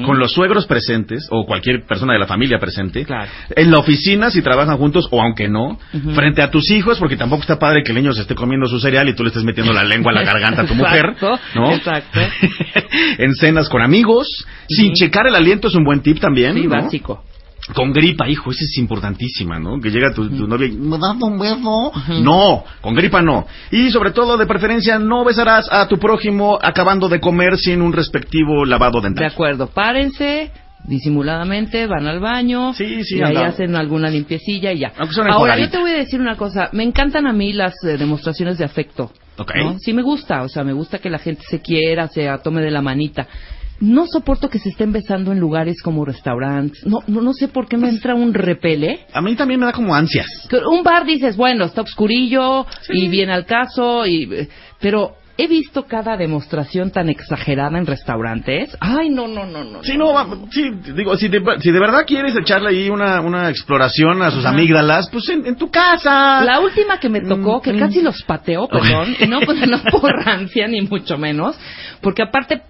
con 0.06 0.18
los 0.18 0.32
suegros 0.32 0.66
presentes, 0.66 1.26
o 1.30 1.46
cualquier 1.46 1.84
persona 1.86 2.12
de 2.12 2.18
la 2.20 2.26
familia 2.26 2.58
presente, 2.58 3.04
Claro. 3.04 3.28
en 3.56 3.70
la 3.70 3.78
oficina 3.78 4.30
si 4.30 4.40
trabajan 4.42 4.76
juntos, 4.76 5.08
o 5.10 5.20
aunque 5.22 5.48
no, 5.48 5.78
frente 6.14 6.42
a 6.42 6.50
tus 6.50 6.70
hijos, 6.70 6.98
porque 6.98 7.16
tampoco 7.16 7.40
está 7.42 7.58
padre 7.58 7.82
que 7.82 7.92
el 7.92 7.96
niño 7.98 8.12
se 8.12 8.20
esté 8.22 8.34
comiendo 8.34 8.66
su 8.68 8.78
cereal 8.78 9.08
y 9.08 9.14
tú 9.14 9.22
le 9.24 9.28
estés 9.30 9.42
metiendo 9.42 9.72
la 9.72 9.82
lengua 9.84 10.12
a 10.12 10.14
la 10.14 10.22
garganta 10.22 10.62
a 10.62 10.66
tu 10.66 10.74
mujer, 10.82 11.16
¿no? 11.56 11.72
exacto. 11.72 12.20
en 13.18 13.34
cenas 13.34 13.68
con 13.68 13.82
amigos, 13.82 14.26
sin 14.68 14.92
checar 14.92 15.26
el 15.26 15.34
aliento 15.34 15.68
es 15.68 15.74
un 15.74 15.82
buen 15.84 16.00
tip 16.00 16.20
también, 16.20 16.54
Sí, 16.54 16.64
¿no? 16.64 16.70
básico. 16.70 17.24
Con 17.72 17.92
gripa, 17.92 18.28
hijo, 18.28 18.50
esa 18.50 18.62
es 18.62 18.76
importantísima, 18.76 19.58
¿no? 19.58 19.80
Que 19.80 19.90
llega 19.90 20.12
tu, 20.12 20.28
tu 20.28 20.46
novia 20.46 20.66
y 20.66 20.72
me 20.72 20.98
das 20.98 21.16
un 21.18 21.38
beso. 21.38 21.88
Ujú. 21.88 22.14
No, 22.22 22.62
con 22.82 22.94
gripa 22.94 23.22
no. 23.22 23.46
Y 23.70 23.90
sobre 23.90 24.10
todo, 24.10 24.36
de 24.36 24.44
preferencia, 24.46 24.98
no 24.98 25.24
besarás 25.24 25.66
a 25.72 25.88
tu 25.88 25.98
prójimo 25.98 26.58
acabando 26.60 27.08
de 27.08 27.20
comer 27.20 27.56
sin 27.56 27.80
un 27.80 27.94
respectivo 27.94 28.66
lavado 28.66 29.00
De 29.00 29.08
dental. 29.08 29.24
acuerdo, 29.32 29.68
párense 29.68 30.50
disimuladamente, 30.86 31.86
van 31.86 32.06
al 32.06 32.20
baño 32.20 32.74
Sí, 32.74 33.02
sí, 33.04 33.16
y 33.16 33.22
ahí 33.22 33.36
hacen 33.36 33.74
alguna 33.74 34.10
limpiecilla 34.10 34.72
y 34.72 34.80
ya. 34.80 34.92
Ahora, 35.30 35.58
yo 35.58 35.70
te 35.70 35.78
voy 35.78 35.92
a 35.92 35.96
decir 35.96 36.20
una 36.20 36.36
cosa, 36.36 36.68
me 36.72 36.82
encantan 36.82 37.26
a 37.26 37.32
mí 37.32 37.52
las 37.52 37.72
eh, 37.84 37.96
demostraciones 37.96 38.58
de 38.58 38.64
afecto. 38.64 39.10
Ok. 39.38 39.52
¿no? 39.56 39.78
Sí 39.78 39.92
me 39.92 40.02
gusta, 40.02 40.42
o 40.42 40.48
sea, 40.48 40.62
me 40.62 40.72
gusta 40.72 40.98
que 40.98 41.10
la 41.10 41.18
gente 41.18 41.42
se 41.48 41.60
quiera, 41.60 42.08
se 42.08 42.28
tome 42.42 42.60
de 42.60 42.70
la 42.70 42.82
manita. 42.82 43.26
No 43.80 44.06
soporto 44.06 44.48
que 44.48 44.58
se 44.58 44.68
estén 44.70 44.92
besando 44.92 45.32
en 45.32 45.40
lugares 45.40 45.82
como 45.82 46.04
restaurantes. 46.04 46.86
No, 46.86 47.00
no, 47.06 47.20
no 47.20 47.32
sé 47.32 47.48
por 47.48 47.66
qué 47.66 47.76
me 47.76 47.88
entra 47.88 48.14
un 48.14 48.32
repele. 48.32 49.00
A 49.12 49.20
mí 49.20 49.34
también 49.34 49.60
me 49.60 49.66
da 49.66 49.72
como 49.72 49.94
ansias. 49.94 50.26
Un 50.70 50.82
bar 50.82 51.04
dices, 51.04 51.36
bueno, 51.36 51.64
está 51.64 51.80
obscurillo 51.80 52.66
y 52.88 53.08
viene 53.08 53.32
al 53.32 53.46
caso, 53.46 54.06
y, 54.06 54.32
eh, 54.32 54.48
pero 54.80 55.16
he 55.36 55.48
visto 55.48 55.84
cada 55.86 56.16
demostración 56.16 56.90
tan 56.92 57.08
exagerada 57.08 57.76
en 57.76 57.86
restaurantes. 57.86 58.76
Ay, 58.80 59.08
no, 59.10 59.26
no, 59.26 59.44
no, 59.46 59.64
no. 59.64 59.82
Sí, 59.82 59.96
no, 59.98 60.12
va- 60.12 60.26
sí, 60.50 60.70
digo, 60.94 61.16
si 61.16 61.28
de, 61.28 61.42
si 61.60 61.72
de 61.72 61.80
verdad 61.80 62.04
quieres 62.06 62.36
echarle 62.36 62.68
ahí 62.70 62.88
una, 62.88 63.20
una 63.20 63.50
exploración 63.50 64.22
a 64.22 64.30
sus 64.30 64.44
amígdalas, 64.44 65.08
pues 65.10 65.28
en, 65.30 65.44
en 65.46 65.56
tu 65.56 65.70
casa. 65.70 66.44
La 66.44 66.60
última 66.60 67.00
que 67.00 67.08
me 67.08 67.20
tocó, 67.20 67.60
que 67.60 67.72
Mm, 67.72 67.78
casi 67.78 68.00
los 68.02 68.22
pateó, 68.22 68.68
perdón, 68.68 69.16
y 69.18 69.26
no, 69.26 69.40
pues, 69.40 69.58
no 69.68 69.80
por 70.00 70.12
rancia 70.24 70.68
ni 70.68 70.82
mucho 70.82 71.18
menos, 71.18 71.58
porque 72.00 72.22
aparte 72.22 72.62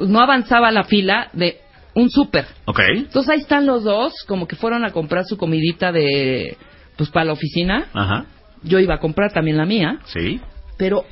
no 0.00 0.20
avanzaba 0.20 0.70
la 0.70 0.84
fila 0.84 1.28
de 1.32 1.58
un 1.94 2.10
súper. 2.10 2.46
Ok. 2.66 2.80
Entonces 2.94 3.28
ahí 3.30 3.40
están 3.40 3.66
los 3.66 3.82
dos, 3.82 4.12
como 4.28 4.46
que 4.46 4.54
fueron 4.54 4.84
a 4.84 4.90
comprar 4.92 5.24
su 5.24 5.36
comidita 5.36 5.90
de, 5.90 6.56
pues 6.96 7.10
para 7.10 7.24
la 7.26 7.32
oficina. 7.32 7.86
Ajá. 7.92 8.26
Yo 8.62 8.78
iba 8.78 8.94
a 8.94 8.98
comprar 9.00 9.32
también 9.32 9.56
la 9.56 9.64
mía, 9.66 9.98
Sí. 10.06 10.40
pero 10.76 11.04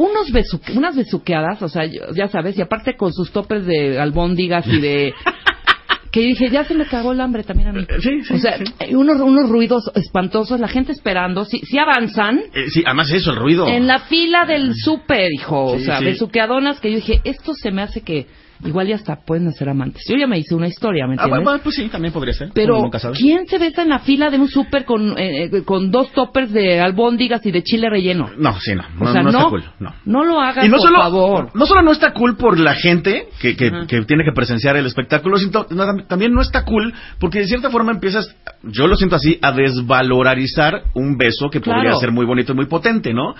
unos 0.00 0.32
besu- 0.32 0.60
unas 0.76 0.96
besuqueadas, 0.96 1.60
o 1.62 1.68
sea, 1.68 1.82
ya 1.84 2.28
sabes, 2.28 2.56
y 2.58 2.62
aparte 2.62 2.96
con 2.96 3.12
sus 3.12 3.30
topes 3.32 3.66
de 3.66 3.98
albóndigas 4.00 4.66
y 4.66 4.80
de... 4.80 5.14
que 6.10 6.22
dije, 6.22 6.48
ya 6.50 6.64
se 6.64 6.74
me 6.74 6.86
cagó 6.86 7.12
el 7.12 7.20
hambre 7.20 7.44
también 7.44 7.68
a 7.68 7.72
mí. 7.72 7.86
Sí, 8.00 8.22
sí, 8.22 8.34
o 8.34 8.38
sea, 8.38 8.58
sí. 8.58 8.64
hay 8.80 8.94
unos, 8.94 9.20
unos 9.20 9.48
ruidos 9.48 9.90
espantosos, 9.94 10.58
la 10.58 10.66
gente 10.68 10.90
esperando, 10.92 11.44
si, 11.44 11.60
si 11.60 11.78
avanzan. 11.78 12.40
Eh, 12.52 12.68
sí, 12.68 12.82
además 12.84 13.12
eso, 13.12 13.30
el 13.30 13.36
ruido. 13.36 13.68
En 13.68 13.86
la 13.86 14.00
fila 14.00 14.44
del 14.46 14.74
súper, 14.74 15.28
hijo. 15.32 15.66
o 15.66 15.78
sea, 15.78 16.00
besuqueadonas 16.00 16.80
que 16.80 16.90
yo 16.90 16.96
dije, 16.96 17.20
esto 17.24 17.52
se 17.54 17.70
me 17.70 17.82
hace 17.82 18.00
que 18.00 18.26
igual 18.64 18.86
ya 18.88 18.96
hasta 18.96 19.16
pueden 19.16 19.48
hacer 19.48 19.68
amantes. 19.68 20.02
Yo 20.08 20.16
ya 20.16 20.26
me 20.26 20.38
hice 20.38 20.54
una 20.54 20.66
historia, 20.68 21.06
¿me 21.06 21.14
Ah, 21.14 21.22
entiendes? 21.24 21.44
bueno, 21.44 21.60
pues 21.62 21.76
sí, 21.76 21.88
también 21.88 22.12
podría 22.12 22.34
ser. 22.34 22.50
Pero, 22.54 22.80
nunca. 22.80 22.98
¿quién 23.16 23.46
se 23.46 23.58
besa 23.58 23.82
en 23.82 23.88
la 23.90 23.98
fila 24.00 24.30
de 24.30 24.38
un 24.38 24.48
súper 24.48 24.84
con, 24.84 25.18
eh, 25.18 25.44
eh, 25.44 25.62
con 25.64 25.90
dos 25.90 26.12
toppers 26.12 26.52
de 26.52 26.80
albóndigas 26.80 27.44
y 27.46 27.50
de 27.52 27.62
chile 27.62 27.88
relleno? 27.90 28.30
No, 28.38 28.58
sí, 28.60 28.74
no. 28.74 28.82
O 29.00 29.04
No, 29.04 29.12
sea, 29.12 29.22
no 29.22 29.30
no, 29.30 29.38
está 29.38 29.50
cool. 29.50 29.64
No. 29.78 29.94
no 30.04 30.24
lo 30.24 30.40
hagas, 30.40 30.64
Y 30.66 30.68
no 30.68 30.76
por 30.78 30.86
solo, 30.86 30.98
favor. 31.00 31.50
no 31.54 31.66
solo 31.66 31.82
no 31.82 31.92
está 31.92 32.12
cool 32.12 32.36
por 32.36 32.58
la 32.58 32.74
gente 32.74 33.28
que, 33.40 33.56
que, 33.56 33.68
Ajá. 33.68 33.86
que 33.86 34.02
tiene 34.02 34.24
que 34.24 34.32
presenciar 34.32 34.76
el 34.76 34.86
espectáculo, 34.86 35.36
sino 35.38 35.66
no, 35.70 36.04
también 36.06 36.32
no 36.32 36.40
está 36.42 36.64
cool 36.64 36.92
porque 37.18 37.40
de 37.40 37.46
cierta 37.46 37.70
forma 37.70 37.92
empiezas, 37.92 38.36
yo 38.62 38.86
lo 38.86 38.96
siento 38.96 39.16
así, 39.16 39.38
a 39.42 39.52
desvalorizar 39.52 40.82
un 40.94 41.16
beso 41.16 41.48
que 41.50 41.60
podría 41.60 41.82
Claro. 41.82 41.98
ser 42.00 42.12
muy 42.12 42.26
bonito 42.26 42.52
y 42.52 42.56
muy 42.56 42.66
potente, 42.66 43.12
¿no? 43.14 43.34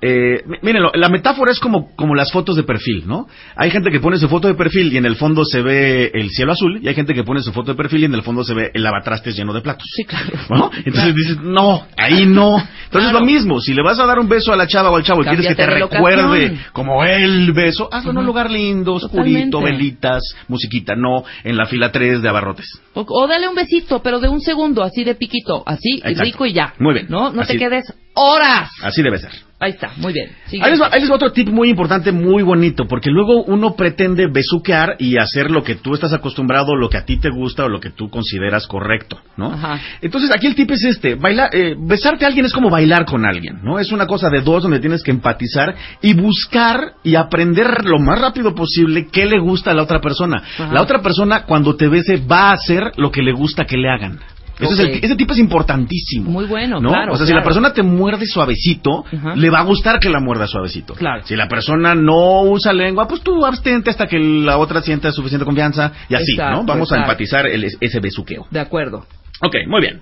Eh, 0.00 0.42
mírenlo, 0.62 0.90
la 0.94 1.08
metáfora 1.08 1.52
es 1.52 1.60
como, 1.60 1.94
como 1.96 2.14
las 2.14 2.32
fotos 2.32 2.56
de 2.56 2.62
perfil, 2.64 3.04
¿no? 3.06 3.26
Hay 3.56 3.70
gente 3.70 3.90
que 3.90 4.00
pone 4.00 4.16
su 4.18 4.28
foto 4.28 4.48
de 4.48 4.54
perfil 4.54 4.63
y 4.72 4.96
en 4.96 5.06
el 5.06 5.16
fondo 5.16 5.44
se 5.44 5.62
ve 5.62 6.10
el 6.14 6.30
cielo 6.30 6.52
azul 6.52 6.80
y 6.82 6.88
hay 6.88 6.94
gente 6.94 7.14
que 7.14 7.22
pone 7.24 7.40
su 7.42 7.52
foto 7.52 7.72
de 7.72 7.76
perfil 7.76 8.02
y 8.02 8.04
en 8.06 8.14
el 8.14 8.22
fondo 8.22 8.44
se 8.44 8.54
ve 8.54 8.70
el 8.74 8.82
lavatrastes 8.82 9.36
lleno 9.36 9.52
de 9.52 9.60
platos. 9.60 9.86
Sí, 9.94 10.04
claro. 10.04 10.26
¿No? 10.50 10.70
Entonces 10.84 11.14
dices, 11.14 11.38
no, 11.42 11.86
ahí 11.96 12.26
no. 12.26 12.56
Entonces 12.58 13.10
Claro. 13.10 13.20
lo 13.20 13.26
mismo, 13.26 13.60
si 13.60 13.74
le 13.74 13.82
vas 13.82 13.98
a 13.98 14.06
dar 14.06 14.18
un 14.18 14.28
beso 14.28 14.52
a 14.52 14.56
la 14.56 14.66
chava 14.66 14.90
o 14.90 14.96
al 14.96 15.02
chavo 15.02 15.22
y 15.22 15.26
quieres 15.26 15.48
que 15.48 15.54
te 15.54 15.66
recuerde 15.66 16.58
como 16.72 17.04
el 17.04 17.52
beso, 17.52 17.88
hazlo 17.92 18.10
en 18.12 18.18
un 18.18 18.26
lugar 18.26 18.50
lindo, 18.50 18.94
oscurito, 18.94 19.50
Totalmente. 19.58 19.72
velitas, 19.84 20.22
musiquita, 20.48 20.94
no 20.96 21.24
en 21.42 21.56
la 21.56 21.66
fila 21.66 21.90
3 21.92 22.22
de 22.22 22.28
abarrotes. 22.28 22.66
O, 22.94 23.04
o 23.08 23.26
dale 23.26 23.48
un 23.48 23.54
besito, 23.54 24.00
pero 24.02 24.20
de 24.20 24.28
un 24.28 24.40
segundo, 24.40 24.82
así 24.82 25.04
de 25.04 25.14
piquito, 25.14 25.62
así, 25.66 25.94
Exacto. 25.96 26.22
rico 26.22 26.46
y 26.46 26.52
ya. 26.52 26.74
Muy 26.78 26.94
bien. 26.94 27.06
No, 27.08 27.32
no 27.32 27.42
Así- 27.42 27.52
te 27.54 27.58
quedes 27.58 27.92
horas. 28.14 28.70
Así 28.82 29.02
debe 29.02 29.18
ser. 29.18 29.32
Ahí 29.60 29.70
está, 29.70 29.92
muy 29.96 30.12
bien. 30.12 30.30
Ahí 30.60 30.70
les, 30.70 30.80
va, 30.80 30.88
ahí 30.90 31.00
les 31.00 31.10
va 31.10 31.14
otro 31.14 31.32
tip 31.32 31.48
muy 31.48 31.70
importante, 31.70 32.10
muy 32.10 32.42
bonito, 32.42 32.86
porque 32.88 33.08
luego 33.08 33.44
uno 33.44 33.76
pretende 33.76 34.26
besuquear 34.26 34.96
y 34.98 35.16
hacer 35.16 35.50
lo 35.50 35.62
que 35.62 35.76
tú 35.76 35.94
estás 35.94 36.12
acostumbrado, 36.12 36.74
lo 36.74 36.88
que 36.88 36.98
a 36.98 37.04
ti 37.04 37.18
te 37.18 37.30
gusta 37.30 37.64
o 37.64 37.68
lo 37.68 37.78
que 37.78 37.90
tú 37.90 38.10
consideras 38.10 38.66
correcto, 38.66 39.20
¿no? 39.36 39.52
Ajá. 39.52 39.80
Entonces 40.02 40.30
aquí 40.34 40.48
el 40.48 40.56
tip 40.56 40.70
es 40.72 40.84
este, 40.84 41.14
bailar, 41.14 41.50
eh, 41.54 41.76
besarte 41.78 42.24
a 42.24 42.28
alguien 42.28 42.46
es 42.46 42.52
como 42.52 42.68
bailar 42.68 43.06
con 43.06 43.24
alguien, 43.24 43.60
¿no? 43.62 43.78
Es 43.78 43.92
una 43.92 44.06
cosa 44.06 44.28
de 44.28 44.40
dos 44.40 44.64
donde 44.64 44.80
tienes 44.80 45.02
que 45.04 45.12
empatizar 45.12 45.74
y 46.02 46.14
buscar 46.14 46.94
y 47.04 47.14
aprender 47.14 47.84
lo 47.84 48.00
más 48.00 48.20
rápido 48.20 48.54
posible 48.54 49.06
qué 49.10 49.24
le 49.24 49.38
gusta 49.38 49.70
a 49.70 49.74
la 49.74 49.84
otra 49.84 50.00
persona. 50.00 50.42
Ajá. 50.58 50.72
La 50.72 50.82
otra 50.82 51.00
persona 51.00 51.44
cuando 51.44 51.76
te 51.76 51.88
bese 51.88 52.16
va 52.16 52.50
a 52.50 52.54
hacer 52.54 52.92
lo 52.96 53.12
que 53.12 53.22
le 53.22 53.32
gusta 53.32 53.64
que 53.64 53.76
le 53.76 53.88
hagan. 53.88 54.18
Ese, 54.58 54.72
es 54.74 54.78
el- 54.80 54.86
Ok. 54.98 54.98
ese 55.04 55.16
tipo 55.16 55.32
es 55.32 55.38
importantísimo. 55.40 56.30
Muy 56.30 56.44
bueno, 56.46 56.80
¿no? 56.80 56.90
claro, 56.90 57.12
O 57.14 57.16
sea, 57.16 57.26
si 57.26 57.32
la 57.32 57.42
persona 57.42 57.72
te 57.72 57.82
muerde 57.82 58.26
suavecito, 58.26 59.04
le 59.34 59.50
va 59.50 59.60
a 59.60 59.64
gustar 59.64 59.98
que 59.98 60.08
la 60.08 60.20
muerda 60.20 60.46
suavecito. 60.46 60.94
Claro. 60.94 61.22
Si 61.24 61.34
la 61.36 61.48
persona 61.48 61.94
no 61.94 62.42
usa 62.42 62.72
lengua, 62.72 63.08
pues 63.08 63.20
tú 63.22 63.44
abstente 63.44 63.90
hasta 63.90 64.06
que 64.06 64.18
la 64.18 64.58
otra 64.58 64.80
sienta 64.82 65.10
suficiente 65.12 65.44
confianza 65.44 65.92
y 66.08 66.14
así, 66.14 66.32
Exacto, 66.32 66.56
¿no? 66.58 66.64
Vamos 66.64 66.92
a 66.92 66.98
empatizar 66.98 67.46
el- 67.46 67.64
ese 67.80 68.00
besuqueo. 68.00 68.46
De 68.50 68.60
acuerdo. 68.60 69.04
Ok, 69.40 69.56
muy 69.66 69.80
bien. 69.80 70.00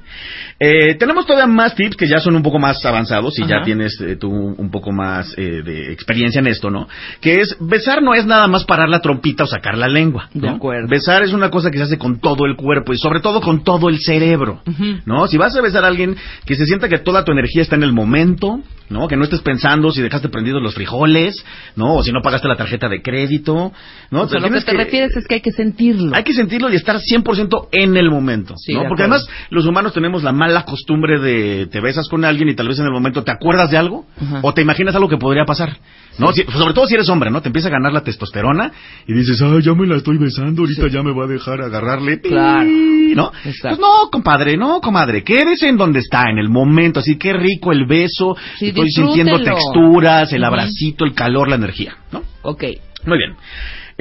Eh, 0.61 0.95
tenemos 0.97 1.27
todavía 1.27 1.53
más 1.53 1.75
tips 1.75 1.97
que 1.97 2.07
ya 2.07 2.19
son 2.19 2.37
un 2.37 2.43
poco 2.43 2.59
más 2.59 2.85
avanzados 2.85 3.39
y 3.39 3.47
ya 3.47 3.63
tienes 3.63 3.99
eh, 4.01 4.17
tú 4.17 4.31
un 4.31 4.71
poco 4.71 4.93
más 4.93 5.35
eh, 5.37 5.63
de 5.65 5.91
experiencia 5.93 6.39
en 6.39 6.47
esto, 6.47 6.71
¿no? 6.71 6.87
Que 7.21 7.41
es, 7.41 7.57
besar 7.59 8.03
no 8.03 8.15
es 8.15 8.27
nada 8.27 8.47
más 8.47 8.65
parar 8.65 8.89
la 8.89 9.01
trompita 9.01 9.45
o 9.45 9.47
sacar 9.47 9.77
la 9.77 9.89
lengua. 9.89 10.29
¿no? 10.35 10.43
De 10.43 10.49
acuerdo. 10.51 10.87
Besar 10.89 11.23
es 11.23 11.33
una 11.33 11.51
cosa 11.51 11.71
que 11.71 11.79
se 11.79 11.85
hace 11.85 11.99
con 11.99 12.21
todo 12.21 12.45
el 12.45 12.57
cuerpo 12.57 12.93
y 12.93 12.99
sobre 12.99 13.21
todo 13.21 13.41
con 13.41 13.65
todo 13.65 13.89
el 13.89 13.99
cerebro, 14.01 14.61
Ujú. 14.67 14.99
¿no? 15.07 15.27
Si 15.27 15.39
vas 15.39 15.57
a 15.57 15.63
besar 15.63 15.85
a 15.85 15.89
alguien 15.89 16.15
que 16.45 16.55
se 16.55 16.67
sienta 16.67 16.89
que 16.89 16.99
toda 16.99 17.25
tu 17.25 17.33
energía 17.33 17.63
está 17.63 17.77
en 17.77 17.83
el 17.83 17.93
momento, 17.93 18.61
¿no? 18.89 19.09
Que 19.09 19.17
no 19.17 19.25
estés 19.25 19.41
pensando 19.41 19.91
si 19.91 20.03
dejaste 20.03 20.29
prendidos 20.29 20.63
los 20.63 20.75
frijoles, 20.75 21.45
¿no? 21.75 21.95
O 21.97 22.03
si 22.05 22.13
no 22.13 22.21
pagaste 22.23 22.47
la 22.47 22.57
tarjeta 22.57 22.89
de 22.89 23.03
crédito, 23.03 23.73
¿no? 24.11 24.23
O 24.23 24.29
sea, 24.29 24.39
lo 24.39 24.51
que 24.51 24.61
te 24.61 24.73
refieres 24.75 25.17
es 25.17 25.27
que 25.27 25.37
hay 25.37 25.41
que 25.41 25.53
sentirlo. 25.53 26.15
hay 26.15 26.23
que 26.23 26.35
sentirlo 26.35 26.71
y 26.71 26.77
estar 26.77 27.01
100% 27.01 27.69
en 27.73 27.97
el 27.97 28.11
momento, 28.11 28.55
Sí, 28.59 28.75
¿no? 28.75 28.85
Porque 28.89 29.05
acuerdo. 29.05 29.22
Además 29.23 29.49
los 29.51 29.67
humanos 29.67 29.93
tenemos 29.93 30.23
la 30.23 30.33
mala 30.33 30.65
costumbre 30.65 31.19
de 31.21 31.67
te 31.67 31.81
besas 31.81 32.09
con 32.09 32.25
alguien 32.25 32.49
y 32.49 32.55
tal 32.55 32.69
vez 32.69 32.79
en 32.79 32.87
el 32.87 32.93
momento 32.93 33.23
te 33.25 33.31
acuerdas 33.31 33.71
de 33.71 33.77
algo 33.77 34.07
o 34.43 34.55
te 34.55 34.63
imaginas 34.63 34.95
algo 34.95 35.09
que 35.09 35.17
podría 35.19 35.45
pasar. 35.45 35.77
¿No? 36.19 36.31
Si- 36.33 36.43
sobre 36.43 36.75
todo 36.75 36.87
si 36.87 36.95
eres 36.95 37.09
hombre, 37.09 37.31
¿no? 37.31 37.41
Te 37.41 37.49
empieza 37.49 37.69
a 37.69 37.71
ganar 37.71 37.91
la 37.91 38.03
testosterona 38.03 38.71
y 39.07 39.15
dices, 39.15 39.41
"Ay, 39.41 39.63
ya 39.63 39.73
me 39.73 39.87
la 39.87 39.97
estoy 39.97 40.19
besando, 40.19 40.61
ahorita 40.63 40.89
ya 40.89 41.03
me 41.03 41.11
va 41.13 41.25
a 41.25 41.27
dejar 41.27 41.63
agarrarle." 41.63 42.19
pi", 42.19 42.29
Claro. 42.29 42.69
¿No? 43.15 43.33
Pues 43.43 43.79
no, 43.79 44.11
compadre, 44.11 44.59
no, 44.59 44.81
comadre, 44.83 45.25
quédese 45.25 45.69
en 45.69 45.79
donde 45.79 46.01
está, 46.01 46.25
en 46.31 46.39
el 46.39 46.51
momento, 46.51 47.01
así 47.01 47.17
que 47.17 47.33
rico 47.33 47.73
el 47.73 47.87
beso, 47.87 48.37
Sí, 48.59 48.69
estoy 48.69 48.91
sintiendo 48.91 49.33
texturas, 49.55 50.33
el 50.35 50.45
abracito, 50.45 51.05
el 51.07 51.15
calor, 51.15 51.49
la 51.49 51.57
energía, 51.57 51.95
¿no? 52.13 52.23
Ok. 52.43 52.65
Muy 53.07 53.19
bien. 53.19 53.35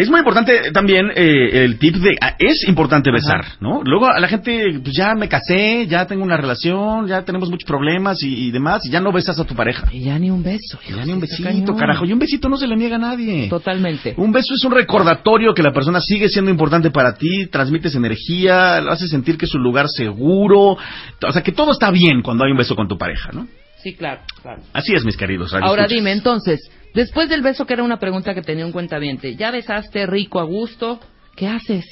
Es 0.01 0.09
muy 0.09 0.19
importante 0.19 0.71
también 0.71 1.11
eh, 1.15 1.63
el 1.63 1.77
tip 1.77 1.95
de... 1.97 2.15
ah, 2.19 2.35
Es 2.39 2.67
importante 2.67 3.11
besar, 3.11 3.45
¿no? 3.59 3.81
Luego 3.83 4.07
a 4.07 4.19
la 4.19 4.27
gente, 4.27 4.79
pues 4.83 4.95
ya 4.95 5.13
me 5.13 5.29
casé, 5.29 5.85
ya 5.87 6.07
tengo 6.07 6.23
una 6.23 6.37
relación, 6.37 7.07
ya 7.07 7.21
tenemos 7.23 7.49
muchos 7.49 7.67
problemas 7.67 8.23
y, 8.23 8.47
y 8.47 8.51
demás, 8.51 8.85
y 8.85 8.89
ya 8.89 8.99
no 8.99 9.11
besas 9.11 9.39
a 9.39 9.45
tu 9.45 9.53
pareja. 9.53 9.87
Y 9.91 10.03
ya 10.05 10.17
ni 10.17 10.31
un 10.31 10.41
beso. 10.41 10.79
hijo, 10.87 10.97
Ya 10.97 11.05
ni 11.05 11.13
un 11.13 11.19
besito, 11.19 11.43
cañón. 11.49 11.77
carajo. 11.77 12.05
Y 12.05 12.13
un 12.13 12.19
besito 12.19 12.49
no 12.49 12.57
se 12.57 12.67
le 12.67 12.75
niega 12.75 12.95
a 12.95 12.99
nadie. 12.99 13.47
Totalmente. 13.47 14.15
Un 14.17 14.31
beso 14.31 14.55
es 14.55 14.63
un 14.63 14.71
recordatorio 14.71 15.53
que 15.53 15.61
la 15.61 15.71
persona 15.71 16.01
sigue 16.01 16.29
siendo 16.29 16.49
importante 16.49 16.89
para 16.89 17.13
ti, 17.13 17.47
transmites 17.47 17.93
energía, 17.93 18.81
lo 18.81 18.91
hace 18.91 19.07
sentir 19.07 19.37
que 19.37 19.45
es 19.45 19.53
un 19.53 19.61
lugar 19.61 19.87
seguro, 19.87 20.77
o 20.77 21.31
sea 21.31 21.43
que 21.43 21.51
todo 21.51 21.71
está 21.73 21.91
bien 21.91 22.21
cuando 22.23 22.43
hay 22.43 22.51
un 22.51 22.57
beso 22.57 22.75
con 22.75 22.87
tu 22.87 22.97
pareja, 22.97 23.31
¿no? 23.31 23.47
Sí, 23.83 23.93
claro, 23.93 24.21
claro. 24.41 24.61
Así 24.73 24.93
es, 24.93 25.03
mis 25.05 25.17
queridos. 25.17 25.53
Ahora 25.53 25.87
dime, 25.87 26.11
entonces, 26.11 26.69
después 26.93 27.29
del 27.29 27.41
beso, 27.41 27.65
que 27.65 27.73
era 27.73 27.83
una 27.83 27.99
pregunta 27.99 28.33
que 28.33 28.41
tenía 28.41 28.65
un 28.65 28.71
cuentaviente, 28.71 29.35
¿ya 29.35 29.51
besaste 29.51 30.05
rico 30.05 30.39
a 30.39 30.43
gusto? 30.43 30.99
¿Qué 31.35 31.47
haces? 31.47 31.85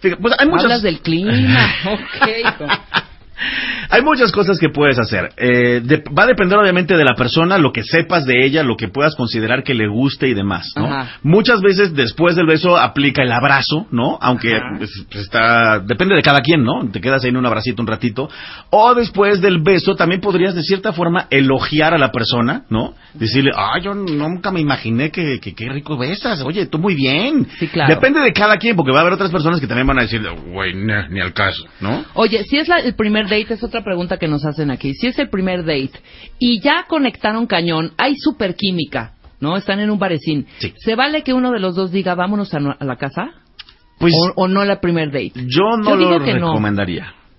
Pues 0.00 0.34
hay 0.38 0.46
muchas... 0.46 0.64
Hablas 0.64 0.82
del 0.82 1.00
clima. 1.00 1.70
ok. 1.86 2.28
Hay 3.90 4.02
muchas 4.02 4.32
cosas 4.32 4.58
que 4.58 4.68
puedes 4.68 4.98
hacer. 4.98 5.30
Eh, 5.36 5.80
de- 5.84 6.02
va 6.16 6.24
a 6.24 6.26
depender 6.26 6.58
obviamente 6.58 6.96
de 6.96 7.04
la 7.04 7.14
persona, 7.14 7.58
lo 7.58 7.72
que 7.72 7.82
sepas 7.84 8.24
de 8.26 8.44
ella, 8.44 8.62
lo 8.62 8.76
que 8.76 8.88
puedas 8.88 9.14
considerar 9.14 9.62
que 9.62 9.74
le 9.74 9.88
guste 9.88 10.28
y 10.28 10.34
demás, 10.34 10.72
¿no? 10.76 10.86
Ajá. 10.86 11.10
Muchas 11.22 11.60
veces 11.60 11.94
después 11.94 12.34
del 12.36 12.46
beso 12.46 12.76
aplica 12.76 13.22
el 13.22 13.32
abrazo, 13.32 13.86
¿no? 13.90 14.18
Aunque 14.20 14.58
pues, 14.78 14.90
está 15.14 15.78
depende 15.80 16.14
de 16.14 16.22
cada 16.22 16.40
quien, 16.40 16.64
¿no? 16.64 16.88
Te 16.90 17.00
quedas 17.00 17.22
ahí 17.24 17.30
en 17.30 17.36
un 17.36 17.46
abracito 17.46 17.82
un 17.82 17.88
ratito. 17.88 18.28
O 18.70 18.94
después 18.94 19.40
del 19.40 19.60
beso 19.60 19.94
también 19.94 20.20
podrías 20.20 20.54
de 20.54 20.62
cierta 20.62 20.92
forma 20.92 21.26
elogiar 21.30 21.94
a 21.94 21.98
la 21.98 22.10
persona, 22.10 22.62
¿no? 22.70 22.94
Decirle, 23.14 23.50
ah, 23.54 23.78
yo 23.82 23.94
nunca 23.94 24.50
me 24.50 24.60
imaginé 24.60 25.10
que, 25.10 25.38
que 25.40 25.54
qué 25.54 25.68
rico 25.68 25.96
besas. 25.96 26.42
Oye, 26.42 26.66
tú 26.66 26.78
muy 26.78 26.94
bien. 26.94 27.46
Sí, 27.58 27.68
claro. 27.68 27.94
Depende 27.94 28.20
de 28.20 28.32
cada 28.32 28.56
quien, 28.56 28.76
porque 28.76 28.92
va 28.92 28.98
a 28.98 29.00
haber 29.02 29.12
otras 29.14 29.30
personas 29.30 29.60
que 29.60 29.66
también 29.66 29.86
van 29.86 29.98
a 29.98 30.02
decir, 30.02 30.22
güey, 30.52 30.74
nah, 30.74 31.08
ni 31.08 31.20
al 31.20 31.32
caso, 31.32 31.64
¿no? 31.80 32.04
Oye, 32.14 32.42
si 32.44 32.56
es 32.58 32.68
la- 32.68 32.78
el 32.78 32.94
primer 32.94 33.25
date, 33.26 33.54
es 33.54 33.62
otra 33.62 33.82
pregunta 33.82 34.18
que 34.18 34.28
nos 34.28 34.44
hacen 34.44 34.70
aquí. 34.70 34.94
Si 34.94 35.06
es 35.06 35.18
el 35.18 35.28
primer 35.28 35.60
date 35.60 35.92
y 36.38 36.60
ya 36.60 36.86
conectaron 36.88 37.46
cañón, 37.46 37.92
hay 37.96 38.16
super 38.16 38.54
química, 38.54 39.14
¿no? 39.40 39.56
Están 39.56 39.80
en 39.80 39.90
un 39.90 39.98
barecín. 39.98 40.46
Sí. 40.58 40.72
¿Se 40.76 40.94
vale 40.94 41.22
que 41.22 41.34
uno 41.34 41.50
de 41.50 41.60
los 41.60 41.74
dos 41.74 41.90
diga, 41.90 42.14
vámonos 42.14 42.52
a, 42.54 42.60
la 42.60 42.96
casa? 42.96 43.32
Pues 43.98 44.14
o, 44.14 44.42
o 44.42 44.48
no 44.48 44.64
la 44.64 44.80
primer 44.80 45.10
date? 45.10 45.32
Yo 45.34 45.76
no 45.78 45.90
Yo 45.90 45.96
lo 45.96 46.18
no. 46.18 46.60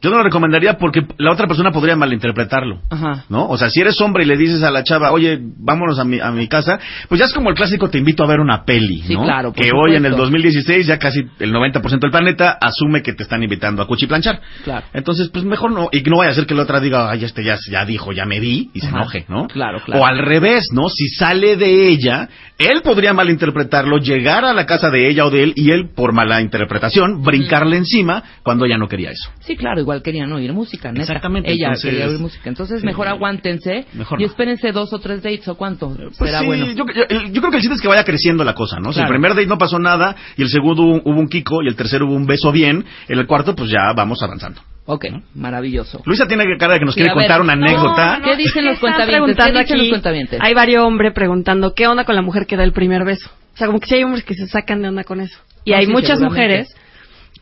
Yo 0.02 0.10
no 0.12 0.18
lo 0.18 0.24
recomendaría 0.24 0.78
porque 0.78 1.06
la 1.18 1.32
otra 1.32 1.48
persona 1.48 1.72
podría 1.72 1.96
malinterpretarlo. 1.96 2.82
Ajá. 2.90 3.26
¿No? 3.30 3.48
O 3.48 3.58
sea, 3.58 3.70
si 3.70 3.82
eres 3.82 4.00
hombre 4.02 4.24
y 4.24 4.28
le 4.28 4.38
dices 4.38 4.62
a 4.64 4.72
la 4.72 4.84
chava, 4.84 5.12
oye, 5.12 5.40
vámonos 5.42 5.98
a 6.00 6.04
mi, 6.04 6.20
a 6.20 6.32
mi 6.32 6.48
casa, 6.48 6.80
pues 7.10 7.20
ya 7.20 7.26
es 7.26 7.34
como 7.34 7.50
el 7.50 7.56
clásico 7.56 7.90
te 7.90 7.98
invito 7.98 8.24
a 8.24 8.28
ver 8.28 8.40
una 8.40 8.64
peli, 8.64 9.02
Sí, 9.02 9.14
¿no? 9.16 9.24
claro, 9.24 9.54
que 9.54 9.72
hoy 9.74 9.96
en 9.96 10.06
el 10.06 10.12
supuesto. 10.12 10.18
2016 10.24 10.88
ya 10.88 11.00
casi 11.00 11.22
el 11.40 11.54
90% 11.54 12.00
del 12.00 12.12
planeta 12.12 12.58
asume 12.62 13.02
que 13.02 13.14
te 13.14 13.24
están 13.24 13.42
invitando 13.44 13.82
a 13.82 13.88
cuchiplanchar. 13.88 14.40
Claro. 14.64 14.86
Entonces, 14.94 15.30
pues 15.30 15.46
mejor 15.46 15.72
no, 15.72 15.90
y 15.92 16.02
no 16.02 16.18
vaya 16.18 16.32
a 16.32 16.36
ser 16.36 16.46
que 16.46 16.54
la 16.56 16.64
otra 16.64 16.80
diga, 16.80 17.10
ay, 17.10 17.24
este 17.24 17.44
ya, 17.44 17.58
ya 17.70 17.86
dijo, 17.86 18.12
ya 18.12 18.26
me 18.26 18.40
vi, 18.40 18.70
y 18.74 18.80
se 18.82 18.88
Ajá. 18.88 18.98
enoje, 18.98 19.26
¿no? 19.28 19.48
Claro, 19.48 19.80
claro. 19.84 20.02
O 20.02 20.06
al 20.06 20.20
revés, 20.20 20.68
¿no? 20.74 20.90
Si 20.90 21.08
sale 21.10 21.56
de 21.58 21.90
ella, 21.90 22.30
él 22.58 22.82
podría 22.84 23.14
malinterpretarlo, 23.14 23.98
llegar 23.98 24.46
a 24.46 24.54
la 24.54 24.66
casa 24.66 24.90
de 24.90 25.10
ella 25.10 25.26
o 25.26 25.30
de 25.30 25.44
él, 25.44 25.54
y 25.56 25.72
él, 25.72 25.90
por 25.96 26.14
mala 26.14 26.42
interpretación, 26.42 27.24
brincarle 27.24 27.78
encima 27.78 28.24
cuando 28.44 28.66
ella 28.66 28.78
no 28.78 28.88
quería 28.88 29.12
eso. 29.12 29.32
Sí, 29.40 29.56
claro, 29.56 29.82
igual 29.88 30.02
querían 30.04 30.32
oír 30.34 30.52
música, 30.52 30.90
neta. 30.92 31.04
Exactamente, 31.04 31.50
Ella 31.50 31.68
entonces- 31.68 31.90
quería 31.92 32.08
oír 32.08 32.20
música. 32.20 32.50
Entonces, 32.50 32.82
Sí. 32.82 32.86
mejor 32.86 33.08
aguántense 33.08 33.86
Mejor 33.94 34.20
y 34.20 34.26
no. 34.26 34.30
espérense 34.30 34.74
dos 34.74 34.92
o 34.92 35.00
tres 35.00 35.24
dates 35.24 35.48
o 35.48 35.56
cuánto 35.56 35.96
Pues 35.96 36.18
será 36.18 36.42
sí, 36.42 36.46
bueno. 36.46 36.66
yo, 36.74 36.84
yo- 36.94 37.08
yo 37.32 37.40
creo 37.42 37.52
que 37.52 37.56
el 37.58 37.62
chiste 37.62 37.76
es 37.76 37.82
que 37.82 37.88
vaya 37.88 38.04
creciendo 38.04 38.44
la 38.44 38.54
cosa, 38.54 38.80
¿no? 38.82 38.92
Si 38.92 39.00
el 39.00 39.08
primer 39.08 39.34
date 39.34 39.48
no 39.48 39.58
pasó 39.58 39.80
nada 39.80 40.14
y 40.36 40.42
el 40.42 40.50
segundo 40.50 40.84
hubo, 40.84 41.02
hubo 41.06 41.20
un 41.20 41.30
kiko 41.30 41.64
y 41.64 41.68
el 41.70 41.76
tercero 41.78 42.06
hubo 42.06 42.16
un 42.16 42.26
beso 42.26 42.52
bien, 42.52 42.84
en 43.08 43.20
el 43.20 43.26
cuarto 43.28 43.56
pues 43.56 43.70
ya 43.70 43.94
vamos 43.96 44.22
avanzando. 44.22 44.60
Ok, 44.90 45.06
maravilloso. 45.36 46.02
Luisa 46.06 46.28
tiene 46.28 46.44
cara 46.58 46.74
de 46.74 46.80
que 46.80 46.86
nos 46.86 46.94
Sí, 46.96 47.02
quiere 47.02 47.14
ver, 47.16 47.24
contar 47.28 47.42
una 47.42 47.56
no, 47.56 47.66
anécdota. 47.66 48.22
¿Qué 48.24 48.36
dicen 48.38 48.66
los 48.66 48.74
Están 48.76 48.80
cuentavientes? 48.80 49.06
¿Qué 49.06 49.12
preguntando 49.12 49.60
dicen 49.60 49.74
aquí, 49.76 49.80
los 49.82 49.90
cuentavientes? 49.90 50.40
Hay 50.42 50.54
varios 50.54 50.84
hombres 50.84 51.14
preguntando 51.14 51.74
qué 51.74 51.88
onda 51.88 52.04
con 52.06 52.16
la 52.16 52.22
mujer 52.22 52.46
que 52.46 52.56
da 52.58 52.64
el 52.64 52.72
primer 52.74 53.04
beso. 53.06 53.30
O 53.54 53.58
sea, 53.58 53.68
como 53.68 53.80
que 53.80 53.88
sí 53.88 53.96
hay 53.96 54.04
hombres 54.04 54.24
que 54.24 54.34
se 54.34 54.48
sacan 54.48 54.82
de 54.82 54.90
onda 54.90 55.04
con 55.04 55.20
eso. 55.22 55.40
Y 55.66 55.74
hay 55.74 55.86
sí, 55.88 55.92
muchas 55.92 56.22
mujeres 56.22 56.74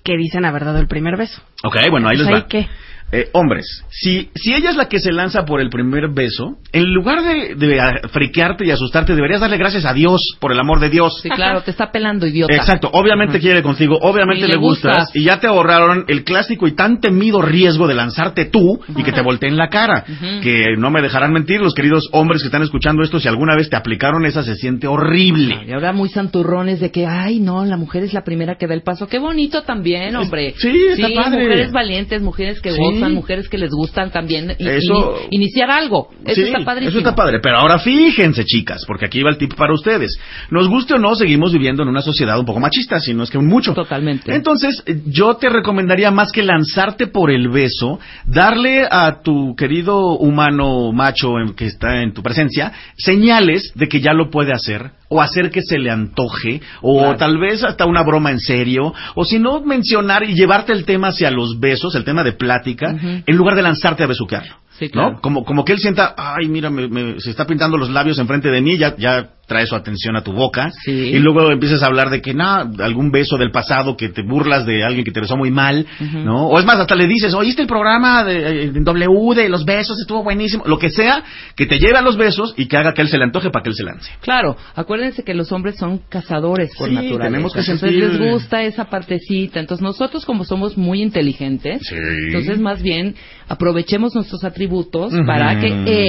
que 0.05 0.15
dicen 0.15 0.45
haber 0.45 0.63
dado 0.63 0.79
el 0.79 0.87
primer 0.87 1.17
beso. 1.17 1.41
Ok, 1.63 1.75
bueno, 1.89 2.07
ahí 2.07 2.15
les 2.17 2.27
Pues, 2.27 2.43
va. 2.43 2.47
¿qué? 2.47 2.69
Eh, 3.11 3.29
hombres, 3.33 3.65
si, 3.91 4.29
si 4.35 4.53
ella 4.53 4.71
es 4.71 4.75
la 4.75 4.89
que 4.89 4.99
se 4.99 5.11
lanza 5.11 5.45
por 5.45 5.61
el 5.61 5.69
primer 5.69 6.09
beso, 6.09 6.57
en 6.73 6.91
lugar 6.91 7.21
de, 7.23 7.55
de 7.55 7.79
friquearte 8.09 8.65
y 8.65 8.71
asustarte, 8.71 9.15
deberías 9.15 9.39
darle 9.41 9.57
gracias 9.57 9.85
a 9.85 9.93
Dios, 9.93 10.35
por 10.39 10.51
el 10.51 10.59
amor 10.59 10.79
de 10.79 10.89
Dios. 10.89 11.19
Sí, 11.21 11.29
claro, 11.29 11.61
te 11.61 11.71
está 11.71 11.91
pelando, 11.91 12.25
idiota. 12.25 12.53
Exacto, 12.53 12.89
obviamente 12.91 13.39
quiere 13.39 13.61
contigo, 13.61 13.97
obviamente 14.01 14.45
Y 14.45 14.49
le, 14.49 14.57
gustas, 14.57 14.97
gustas. 14.97 15.15
y 15.15 15.23
ya 15.23 15.39
te 15.39 15.47
ahorraron 15.47 16.05
el 16.07 16.23
clásico 16.23 16.67
y 16.67 16.73
tan 16.75 16.99
temido 16.99 17.41
riesgo 17.41 17.87
de 17.87 17.93
lanzarte 17.93 18.45
tú 18.45 18.81
y 18.95 19.03
que 19.03 19.11
te 19.11 19.21
volteen 19.21 19.55
la 19.55 19.69
cara. 19.69 20.03
Que 20.41 20.75
no 20.77 20.89
me 20.89 21.01
dejarán 21.01 21.31
mentir 21.31 21.61
los 21.61 21.73
queridos 21.75 22.09
hombres 22.11 22.41
que 22.41 22.47
están 22.47 22.63
escuchando 22.63 23.03
esto, 23.03 23.19
si 23.19 23.27
alguna 23.27 23.55
vez 23.55 23.69
te 23.69 23.75
aplicaron 23.75 24.25
esa 24.25 24.43
se 24.43 24.55
siente 24.55 24.87
horrible. 24.87 25.63
Y 25.67 25.71
ahora 25.71 25.93
muy 25.93 26.09
santurrones 26.09 26.79
de 26.79 26.91
que, 26.91 27.05
ay, 27.05 27.39
no, 27.39 27.63
la 27.65 27.77
mujer 27.77 28.03
es 28.03 28.13
la 28.13 28.23
primera 28.23 28.55
que 28.55 28.67
da 28.67 28.73
el 28.73 28.81
paso. 28.81 29.07
Qué 29.07 29.19
bonito 29.19 29.61
también, 29.61 30.15
hombre. 30.15 30.53
Sí, 30.57 30.87
está 30.89 31.07
padre. 31.15 31.43
mujeres 31.43 31.71
valientes, 31.71 32.21
mujeres 32.21 32.59
que 32.61 32.71
Sí. 32.71 32.81
Gozan, 32.95 33.13
mujeres 33.13 33.47
que 33.49 33.57
les 33.57 33.71
gustan 33.71 34.11
también. 34.11 34.55
y- 34.57 34.67
Eso- 34.67 34.93
ini- 34.93 35.27
iniciar 35.31 35.69
algo. 35.71 36.09
Eso 36.25 36.35
Sí, 36.35 36.41
está 36.47 36.63
padrísimo. 36.63 36.89
Eso 36.89 36.97
está 36.99 37.15
padre, 37.15 37.39
pero 37.41 37.57
ahora 37.57 37.79
fíjense, 37.79 38.43
chicas, 38.45 38.83
porque 38.85 39.05
aquí 39.05 39.21
va 39.23 39.29
el 39.29 39.37
tip 39.37 39.53
para 39.55 39.73
ustedes. 39.73 40.17
Nos 40.49 40.67
guste 40.67 40.95
o 40.95 40.97
no, 40.97 41.15
seguimos 41.15 41.51
viviendo 41.53 41.83
en 41.83 41.89
una 41.89 42.01
sociedad 42.01 42.39
un 42.39 42.45
poco 42.45 42.59
machista, 42.59 42.99
si 42.99 43.13
no 43.13 43.23
es 43.23 43.29
que 43.29 43.39
mucho. 43.39 43.73
Totalmente. 43.73 44.33
Entonces, 44.33 44.83
yo 45.05 45.35
te 45.35 45.49
recomendaría 45.49 46.11
más 46.11 46.31
que 46.31 46.43
lanzarte 46.43 47.07
por 47.07 47.31
el 47.31 47.49
beso, 47.49 47.99
darle 48.25 48.85
a 48.89 49.21
tu 49.23 49.55
querido 49.55 50.17
humano 50.17 50.91
macho 50.91 51.37
en- 51.39 51.53
que 51.55 51.65
está 51.65 52.01
en 52.01 52.13
tu 52.13 52.21
presencia 52.23 52.71
señales 52.97 53.71
de 53.75 53.87
que 53.87 54.01
ya 54.01 54.13
lo 54.13 54.29
puede 54.29 54.51
hacer 54.53 54.91
o 55.09 55.21
hacer 55.21 55.51
que 55.51 55.61
se 55.61 55.77
le 55.77 55.91
antoje 55.91 56.61
o 56.81 56.99
Claro. 56.99 57.17
tal 57.17 57.37
vez 57.37 57.63
hasta 57.63 57.85
una 57.85 58.03
broma 58.03 58.31
en 58.31 58.39
serio 58.39 58.93
o 59.15 59.25
si 59.25 59.39
no 59.39 59.61
mencionar 59.61 60.23
y 60.23 60.33
llevarte 60.33 60.73
el 60.73 60.85
tema 60.85 61.09
hacia 61.09 61.31
los 61.31 61.59
besos, 61.59 61.95
el 61.95 62.03
tema 62.03 62.23
de 62.23 62.33
plática, 62.33 62.95
en 63.25 63.35
lugar 63.35 63.55
de 63.55 63.61
lanzarte 63.61 64.03
a 64.03 64.07
besuquearlo. 64.07 64.55
Sí, 64.79 64.89
claro. 64.89 65.11
¿no? 65.13 65.21
Como, 65.21 65.43
como 65.45 65.63
que 65.63 65.73
él 65.73 65.79
sienta, 65.79 66.13
ay, 66.17 66.47
mira, 66.47 66.69
me, 66.69 66.87
me- 66.87 67.19
se 67.19 67.29
está 67.29 67.45
pintando 67.45 67.77
los 67.77 67.89
labios 67.89 68.17
enfrente 68.19 68.49
de 68.49 68.61
mí, 68.61 68.77
ya, 68.77 68.95
ya 68.97 69.29
trae 69.47 69.65
su 69.67 69.75
atención 69.75 70.15
a 70.15 70.23
tu 70.23 70.33
boca. 70.33 70.71
Sí. 70.83 70.91
Y 70.91 71.19
luego 71.19 71.51
empiezas 71.51 71.83
a 71.83 71.85
hablar 71.85 72.09
de 72.09 72.19
que, 72.19 72.33
nada, 72.33 72.67
algún 72.83 73.11
beso 73.11 73.37
del 73.37 73.51
pasado, 73.51 73.95
que 73.95 74.09
te 74.09 74.23
burlas 74.23 74.65
de 74.65 74.83
alguien 74.83 75.05
que 75.05 75.11
te 75.11 75.19
besó 75.21 75.37
muy 75.37 75.51
mal. 75.51 75.85
¿no? 76.13 76.47
O 76.47 76.59
es 76.59 76.65
más, 76.65 76.79
hasta 76.79 76.95
le 76.95 77.05
dices, 77.07 77.33
oíste 77.35 77.61
el 77.61 77.67
programa 77.67 78.23
de, 78.25 78.37
eh, 78.37 78.63
en 78.73 78.83
W 78.83 79.35
de 79.35 79.47
los 79.49 79.63
besos, 79.63 79.99
estuvo 80.01 80.23
buenísimo. 80.23 80.63
Lo 80.65 80.79
que 80.79 80.89
sea, 80.89 81.23
que 81.55 81.67
te 81.67 81.77
lleve 81.77 81.95
a 81.97 82.01
los 82.01 82.17
besos 82.17 82.53
y 82.57 82.65
que 82.65 82.75
haga 82.75 82.93
que 82.93 83.01
él 83.03 83.07
se 83.07 83.17
le 83.19 83.23
antoje 83.23 83.49
para 83.51 83.61
que 83.63 83.69
él 83.69 83.75
se 83.75 83.83
lance. 83.83 84.11
Claro, 84.21 84.57
acuérdense 84.75 85.23
que 85.23 85.33
los 85.35 85.51
hombres 85.51 85.77
son 85.77 85.99
cazadores 86.09 86.71
por 86.75 86.89
Sí, 86.89 86.95
naturaleza. 86.95 87.23
tenemos 87.23 87.53
que 87.53 87.59
entonces 87.59 87.81
sentir- 87.91 88.09
les 88.19 88.31
gusta 88.31 88.63
esa 88.63 88.85
partecita. 88.89 89.59
Entonces 89.59 89.83
nosotros 89.83 90.25
como 90.25 90.43
somos 90.43 90.75
muy 90.75 91.01
inteligentes, 91.03 91.81
Sí. 91.87 91.95
entonces 92.27 92.59
más 92.59 92.81
bien 92.81 93.15
aprovechemos 93.47 94.15
nuestros 94.15 94.43
atributos 94.43 95.13
para 95.25 95.59
que 95.59 95.67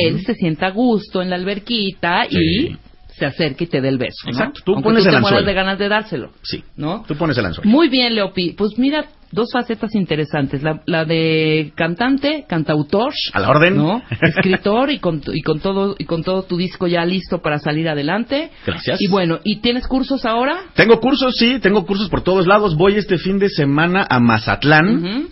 él 0.09 0.21
se 0.25 0.35
sienta 0.35 0.67
a 0.67 0.71
gusto 0.71 1.23
en 1.23 1.31
la 1.31 1.37
alberquita 1.37 2.25
Sí. 2.29 2.37
y 2.71 2.77
se 3.19 3.25
acerque 3.25 3.65
y 3.65 3.67
te 3.69 3.81
dé 3.81 3.89
el 3.89 3.97
beso. 3.99 4.27
¿no? 4.27 4.31
Exacto, 4.33 4.61
tú 4.65 4.73
Aunque 4.75 4.89
pones 4.89 5.03
tú 5.05 5.09
el 5.09 5.15
te 5.15 5.19
anzuelo. 5.19 5.47
de 5.47 5.55
ganas 5.55 5.79
de 5.79 5.89
dárselo. 5.89 6.31
Sí. 6.43 6.63
¿No? 6.77 7.03
Tú 7.09 7.15
pones 7.17 7.39
el 7.39 7.47
anzuelo. 7.47 7.71
Muy 7.71 7.89
bien, 7.89 8.15
Leopi. 8.15 8.51
Pues 8.53 8.73
mira, 8.79 9.07
dos 9.33 9.49
facetas 9.53 9.95
interesantes. 9.95 10.63
La, 10.63 10.83
la 10.85 11.07
de 11.07 11.73
cantante, 11.75 12.45
cantautor. 12.47 13.15
A 13.33 13.41
la 13.41 13.49
orden. 13.49 13.77
¿No? 13.79 14.03
Escritor 14.21 14.91
y 14.91 14.99
con, 14.99 15.23
y 15.33 15.41
con 15.41 15.61
todo 15.61 15.97
y 15.99 16.05
con 16.05 16.25
todo 16.25 16.43
tu 16.43 16.59
disco 16.59 16.87
ya 16.89 17.07
listo 17.07 17.41
para 17.41 17.59
salir 17.59 17.89
adelante. 17.89 18.51
Gracias. 18.67 19.01
Y 19.01 19.07
bueno, 19.09 19.39
¿y 19.45 19.61
tienes 19.61 19.87
cursos 19.87 20.27
ahora? 20.27 20.59
Tengo 20.75 21.01
cursos, 21.01 21.35
sí, 21.39 21.59
tengo 21.59 21.87
cursos 21.87 22.11
por 22.11 22.21
todos 22.23 22.47
lados. 22.47 22.77
Voy 22.77 22.97
este 22.97 23.17
fin 23.17 23.39
de 23.39 23.49
semana 23.49 24.07
a 24.11 24.21
Mazatlán. 24.21 24.97
Ujú. 24.99 25.29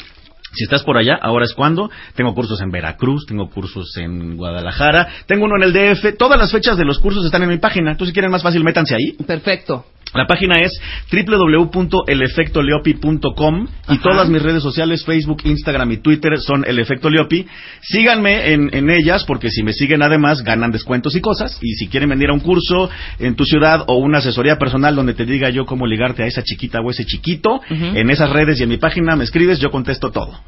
Si 0.54 0.64
estás 0.64 0.82
por 0.82 0.96
allá, 0.96 1.18
ahora 1.20 1.44
es 1.44 1.54
cuando. 1.54 1.90
Tengo 2.14 2.34
cursos 2.34 2.60
en 2.60 2.70
Veracruz, 2.70 3.26
tengo 3.26 3.48
cursos 3.50 3.96
en 3.96 4.36
Guadalajara, 4.36 5.08
tengo 5.26 5.44
uno 5.44 5.56
en 5.56 5.64
el 5.64 5.72
DF. 5.72 6.16
Todas 6.16 6.38
las 6.38 6.52
fechas 6.52 6.76
de 6.76 6.84
los 6.84 6.98
cursos 6.98 7.24
están 7.24 7.42
en 7.42 7.48
mi 7.48 7.58
página. 7.58 7.92
Entonces, 7.92 8.10
si 8.10 8.14
quieren 8.14 8.30
más 8.30 8.42
fácil, 8.42 8.64
métanse 8.64 8.94
ahí. 8.94 9.12
Perfecto. 9.26 9.86
La 10.14 10.26
página 10.26 10.56
es 10.60 10.80
www.elefectoleopi.com 11.10 13.66
y 13.88 13.98
todas 13.98 14.28
mis 14.28 14.42
redes 14.42 14.62
sociales, 14.62 15.04
Facebook, 15.04 15.42
Instagram 15.44 15.90
y 15.90 15.96
Twitter 15.96 16.38
son 16.38 16.64
El 16.66 16.78
Efecto 16.78 17.10
Leopi. 17.10 17.44
Síganme 17.82 18.52
en, 18.52 18.70
en 18.72 18.90
ellas 18.90 19.24
porque 19.24 19.50
si 19.50 19.64
me 19.64 19.72
siguen 19.72 20.02
además 20.02 20.44
ganan 20.44 20.70
descuentos 20.70 21.16
y 21.16 21.20
cosas. 21.20 21.58
Y 21.60 21.74
si 21.74 21.88
quieren 21.88 22.10
venir 22.10 22.30
a 22.30 22.32
un 22.32 22.38
curso 22.40 22.88
en 23.18 23.34
tu 23.34 23.44
ciudad 23.44 23.82
o 23.88 23.96
una 23.96 24.18
asesoría 24.18 24.56
personal 24.56 24.94
donde 24.94 25.14
te 25.14 25.26
diga 25.26 25.50
yo 25.50 25.66
cómo 25.66 25.84
ligarte 25.84 26.22
a 26.22 26.26
esa 26.26 26.44
chiquita 26.44 26.80
o 26.80 26.90
ese 26.90 27.04
chiquito, 27.04 27.60
en 27.68 28.08
esas 28.08 28.30
redes 28.30 28.60
y 28.60 28.62
en 28.62 28.68
mi 28.68 28.76
página 28.76 29.16
me 29.16 29.24
escribes, 29.24 29.58
yo 29.58 29.72
contesto 29.72 30.12
todo. 30.12 30.38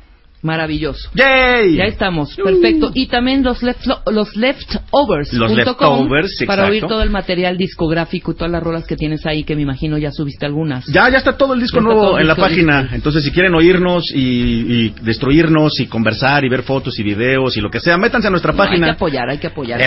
Maravilloso. 0.42 1.10
¡Yay! 1.14 1.76
Ya 1.76 1.84
estamos, 1.84 2.36
perfecto. 2.36 2.90
Y 2.94 3.06
también 3.06 3.42
los, 3.42 3.62
left, 3.62 3.84
los 4.10 4.36
leftovers. 4.36 5.32
Los 5.32 5.50
leftovers, 5.52 6.36
Para 6.46 6.62
exacto. 6.62 6.72
oír 6.72 6.82
todo 6.86 7.02
el 7.02 7.10
material 7.10 7.56
discográfico 7.56 8.32
y 8.32 8.34
todas 8.36 8.50
las 8.52 8.62
rolas 8.62 8.86
que 8.86 8.96
tienes 8.96 9.24
ahí, 9.26 9.44
que 9.44 9.56
me 9.56 9.62
imagino 9.62 9.98
ya 9.98 10.12
subiste 10.12 10.46
algunas. 10.46 10.84
Ya, 10.86 11.08
ya 11.10 11.18
está 11.18 11.36
todo 11.36 11.54
el 11.54 11.60
disco 11.60 11.78
Ya 11.78 11.82
nuevo 11.84 12.16
el 12.16 12.22
en 12.22 12.26
la 12.28 12.34
disco 12.34 12.48
página. 12.48 12.80
listo. 12.82 12.94
Entonces, 12.96 13.24
si 13.24 13.32
quieren 13.32 13.54
oírnos 13.54 14.04
y, 14.14 14.20
y 14.20 14.94
destruirnos 15.02 15.80
y 15.80 15.86
conversar 15.86 16.44
y 16.44 16.48
ver 16.48 16.62
fotos 16.62 16.98
y 16.98 17.02
videos 17.02 17.56
y 17.56 17.60
lo 17.60 17.70
que 17.70 17.80
sea, 17.80 17.96
métanse 17.98 18.28
a 18.28 18.30
nuestra 18.30 18.52
No, 18.52 18.62
Hay 18.62 18.68
página. 18.68 18.86
que 18.86 18.92
apoyar, 18.92 19.28
hay 19.30 19.38
que 19.38 19.46
apoyar. 19.48 19.80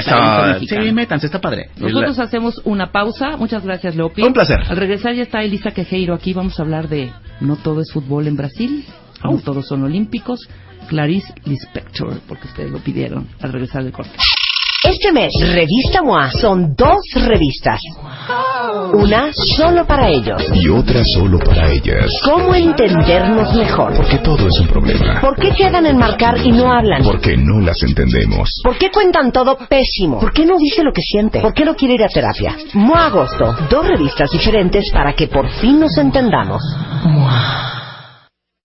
sí, 0.59 0.91
métanse, 0.91 1.27
está 1.27 1.39
padre. 1.39 1.69
Nosotros 1.77 2.17
La- 2.17 2.23
hacemos 2.23 2.59
una 2.65 2.91
pausa. 2.91 3.37
Muchas 3.37 3.63
gracias, 3.63 3.95
Leopi. 3.95 4.23
Un 4.23 4.33
placer. 4.33 4.57
Al 4.67 4.77
regresar 4.77 5.13
ya 5.15 5.23
está 5.23 5.41
Elisa 5.43 5.71
Quejeiro 5.71 6.13
aquí. 6.13 6.33
Vamos 6.33 6.59
a 6.59 6.63
hablar 6.63 6.89
de 6.89 7.11
No 7.39 7.55
todo 7.55 7.81
es 7.81 7.91
fútbol 7.91 8.27
en 8.27 8.35
Brasil, 8.35 8.83
no 9.23 9.31
Oh. 9.31 9.37
todos 9.43 9.67
son 9.67 9.83
olímpicos. 9.83 10.47
Clarice 10.87 11.33
Lispector, 11.45 12.19
porque 12.27 12.47
ustedes 12.47 12.71
lo 12.71 12.79
pidieron 12.79 13.27
al 13.41 13.51
regresar 13.53 13.83
del 13.83 13.91
corte. 13.93 14.11
Este 14.81 15.11
mes, 15.11 15.33
Revista 15.41 16.01
MOA 16.01 16.31
son 16.31 16.73
dos 16.73 16.99
revistas. 17.13 17.81
Una 18.93 19.29
solo 19.33 19.85
para 19.85 20.07
ellos. 20.07 20.41
y 20.53 20.69
otra 20.69 21.03
solo 21.03 21.37
para 21.39 21.69
ellas. 21.69 22.09
¿Cómo 22.23 22.55
entendernos 22.55 23.53
mejor? 23.55 23.93
Porque 23.97 24.19
todo 24.19 24.47
es 24.47 24.59
un 24.61 24.67
problema. 24.67 25.19
¿Por 25.19 25.35
qué 25.35 25.51
quedan 25.51 25.85
en 25.85 25.97
marcar 25.97 26.37
y 26.43 26.51
no 26.53 26.71
hablan? 26.71 27.03
Porque 27.03 27.35
no 27.35 27.59
las 27.59 27.83
entendemos. 27.83 28.49
¿Por 28.63 28.77
qué 28.77 28.89
cuentan 28.89 29.31
todo 29.33 29.57
pésimo? 29.67 30.19
¿Por 30.21 30.31
qué 30.31 30.45
no 30.45 30.57
dice 30.57 30.81
lo 30.83 30.93
que 30.93 31.01
siente? 31.01 31.41
¿Por 31.41 31.53
qué 31.53 31.65
no 31.65 31.75
quiere 31.75 31.95
ir 31.95 32.03
a 32.03 32.07
terapia? 32.07 32.55
MOA 32.73 33.07
Agosto, 33.07 33.55
dos 33.69 33.85
revistas 33.85 34.29
diferentes 34.31 34.89
para 34.91 35.13
que 35.13 35.27
por 35.27 35.49
fin 35.59 35.79
nos 35.81 35.97
entendamos. 35.97 36.61
MOA. 37.03 37.78